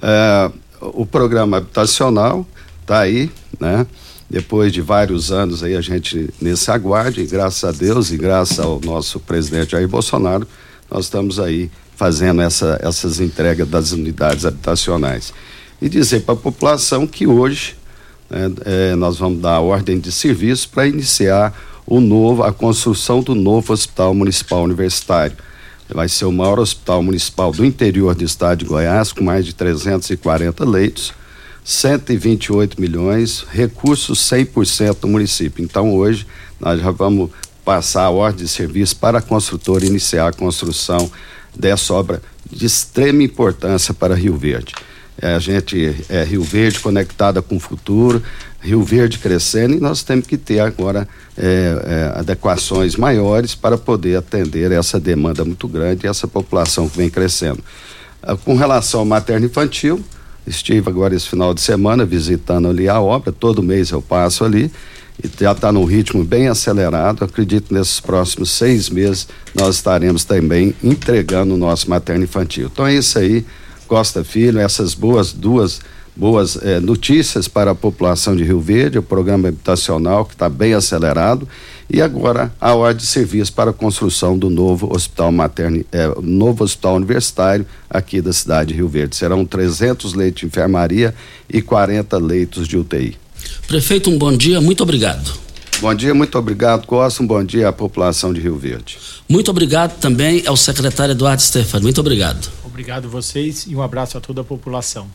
É, 0.00 0.50
o 0.80 1.04
programa 1.04 1.56
habitacional 1.56 2.46
está 2.80 3.00
aí, 3.00 3.30
né? 3.58 3.86
Depois 4.30 4.72
de 4.72 4.80
vários 4.80 5.32
anos 5.32 5.64
aí 5.64 5.74
a 5.74 5.80
gente 5.80 6.30
nesse 6.40 6.70
aguarde, 6.70 7.22
e 7.22 7.26
graças 7.26 7.64
a 7.64 7.72
Deus 7.72 8.12
e 8.12 8.16
graças 8.16 8.60
ao 8.60 8.80
nosso 8.80 9.18
presidente 9.18 9.72
Jair 9.72 9.88
Bolsonaro, 9.88 10.46
nós 10.88 11.06
estamos 11.06 11.40
aí 11.40 11.68
fazendo 11.96 12.40
essa, 12.40 12.78
essas 12.80 13.18
entregas 13.18 13.68
das 13.68 13.90
unidades 13.90 14.46
habitacionais. 14.46 15.34
E 15.82 15.88
dizer 15.88 16.20
para 16.20 16.34
a 16.34 16.36
população 16.36 17.06
que 17.06 17.26
hoje 17.26 17.76
é, 18.30 18.92
é, 18.92 18.94
nós 18.94 19.18
vamos 19.18 19.40
dar 19.40 19.56
a 19.56 19.60
ordem 19.60 19.98
de 19.98 20.12
serviço 20.12 20.68
para 20.68 20.86
iniciar 20.86 21.52
o 21.86 22.00
novo, 22.00 22.44
a 22.44 22.52
construção 22.52 23.20
do 23.20 23.34
novo 23.34 23.72
Hospital 23.72 24.14
Municipal 24.14 24.62
Universitário. 24.62 25.36
Vai 25.92 26.08
ser 26.08 26.24
o 26.24 26.32
maior 26.32 26.60
hospital 26.60 27.02
municipal 27.02 27.50
do 27.50 27.64
interior 27.64 28.14
do 28.14 28.22
estado 28.22 28.60
de 28.60 28.64
Goiás, 28.64 29.12
com 29.12 29.24
mais 29.24 29.44
de 29.44 29.52
340 29.52 30.64
leitos, 30.64 31.12
128 31.64 32.80
milhões, 32.80 33.44
recursos 33.50 34.20
100% 34.30 35.00
do 35.00 35.08
município. 35.08 35.64
Então, 35.64 35.92
hoje, 35.92 36.26
nós 36.60 36.80
já 36.80 36.92
vamos 36.92 37.30
passar 37.64 38.04
a 38.04 38.10
ordem 38.10 38.44
de 38.44 38.50
serviço 38.50 38.94
para 38.96 39.18
a 39.18 39.22
construtora 39.22 39.84
iniciar 39.84 40.28
a 40.28 40.32
construção 40.32 41.10
dessa 41.56 41.92
obra 41.92 42.22
de 42.48 42.66
extrema 42.66 43.24
importância 43.24 43.92
para 43.92 44.14
Rio 44.14 44.36
Verde. 44.36 44.72
É, 45.20 45.34
a 45.34 45.38
gente 45.38 45.94
é 46.08 46.24
Rio 46.24 46.42
Verde 46.42 46.80
conectada 46.80 47.42
com 47.42 47.56
o 47.56 47.60
futuro, 47.60 48.22
Rio 48.60 48.82
Verde 48.82 49.18
crescendo 49.18 49.74
e 49.74 49.80
nós 49.80 50.02
temos 50.02 50.26
que 50.26 50.38
ter 50.38 50.60
agora 50.60 51.06
é, 51.36 52.12
é, 52.14 52.18
adequações 52.18 52.96
maiores 52.96 53.54
para 53.54 53.76
poder 53.76 54.16
atender 54.16 54.72
essa 54.72 54.98
demanda 54.98 55.44
muito 55.44 55.68
grande 55.68 56.06
e 56.06 56.08
essa 56.08 56.26
população 56.26 56.88
que 56.88 56.96
vem 56.96 57.10
crescendo. 57.10 57.62
Ah, 58.22 58.36
com 58.36 58.54
relação 58.54 59.00
ao 59.00 59.06
materno 59.06 59.46
infantil, 59.46 60.02
estive 60.46 60.88
agora 60.88 61.14
esse 61.14 61.28
final 61.28 61.52
de 61.52 61.60
semana 61.60 62.04
visitando 62.04 62.68
ali 62.68 62.88
a 62.88 63.00
obra, 63.00 63.30
todo 63.30 63.62
mês 63.62 63.90
eu 63.90 64.00
passo 64.00 64.44
ali 64.44 64.70
e 65.22 65.30
já 65.38 65.52
está 65.52 65.70
num 65.70 65.84
ritmo 65.84 66.24
bem 66.24 66.48
acelerado. 66.48 67.24
Acredito 67.24 67.74
nesses 67.74 68.00
próximos 68.00 68.50
seis 68.50 68.88
meses 68.88 69.28
nós 69.54 69.76
estaremos 69.76 70.24
também 70.24 70.74
entregando 70.82 71.54
o 71.54 71.58
nosso 71.58 71.88
materno 71.90 72.24
infantil. 72.24 72.70
Então 72.72 72.86
é 72.86 72.94
isso 72.94 73.18
aí. 73.18 73.44
Costa 73.90 74.22
Filho, 74.22 74.60
essas 74.60 74.94
boas 74.94 75.32
duas 75.32 75.80
boas 76.14 76.56
eh, 76.62 76.78
notícias 76.78 77.48
para 77.48 77.72
a 77.72 77.74
população 77.74 78.36
de 78.36 78.44
Rio 78.44 78.60
Verde, 78.60 78.98
o 78.98 79.02
programa 79.02 79.48
habitacional 79.48 80.24
que 80.24 80.32
está 80.32 80.48
bem 80.48 80.74
acelerado 80.74 81.48
e 81.88 82.00
agora 82.00 82.52
a 82.60 82.72
ordem 82.72 82.98
de 82.98 83.06
serviço 83.06 83.52
para 83.52 83.70
a 83.70 83.72
construção 83.72 84.38
do 84.38 84.48
novo 84.48 84.94
hospital 84.94 85.32
materno, 85.32 85.84
eh, 85.90 86.08
novo 86.22 86.62
hospital 86.62 86.96
universitário 86.96 87.66
aqui 87.88 88.20
da 88.20 88.32
cidade 88.32 88.68
de 88.68 88.74
Rio 88.74 88.86
Verde. 88.86 89.16
Serão 89.16 89.44
300 89.44 90.14
leitos 90.14 90.42
de 90.42 90.46
enfermaria 90.46 91.12
e 91.52 91.60
40 91.60 92.16
leitos 92.18 92.68
de 92.68 92.76
UTI. 92.76 93.16
Prefeito, 93.66 94.08
um 94.08 94.16
bom 94.16 94.36
dia, 94.36 94.60
muito 94.60 94.84
obrigado. 94.84 95.32
Bom 95.80 95.92
dia, 95.94 96.14
muito 96.14 96.38
obrigado, 96.38 96.86
Costa. 96.86 97.24
Um 97.24 97.26
bom 97.26 97.42
dia 97.42 97.68
à 97.68 97.72
população 97.72 98.32
de 98.32 98.40
Rio 98.40 98.56
Verde. 98.56 98.98
Muito 99.28 99.50
obrigado 99.50 99.98
também 99.98 100.44
ao 100.46 100.56
secretário 100.56 101.12
Eduardo 101.12 101.42
Stefani. 101.42 101.82
Muito 101.82 102.00
obrigado. 102.00 102.59
Obrigado 102.70 103.06
a 103.06 103.10
vocês 103.10 103.66
e 103.68 103.76
um 103.76 103.82
abraço 103.82 104.16
a 104.16 104.20
toda 104.20 104.40
a 104.40 104.44
população. 104.44 105.06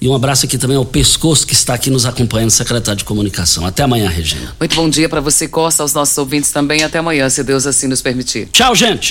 E 0.00 0.08
um 0.08 0.14
abraço 0.14 0.44
aqui 0.44 0.58
também 0.58 0.76
ao 0.76 0.84
Pescoço 0.84 1.46
que 1.46 1.54
está 1.54 1.72
aqui 1.72 1.88
nos 1.88 2.04
acompanhando, 2.04 2.50
secretário 2.50 2.98
de 2.98 3.04
comunicação. 3.04 3.64
Até 3.64 3.84
amanhã, 3.84 4.08
Regina. 4.08 4.54
Muito 4.58 4.74
bom 4.74 4.88
dia 4.90 5.08
para 5.08 5.20
você, 5.20 5.48
Costa, 5.48 5.82
aos 5.82 5.94
nossos 5.94 6.16
ouvintes 6.18 6.50
também. 6.50 6.82
Até 6.82 6.98
amanhã, 6.98 7.28
se 7.30 7.42
Deus 7.42 7.66
assim 7.66 7.86
nos 7.86 8.02
permitir. 8.02 8.48
Tchau, 8.52 8.74
gente. 8.74 9.02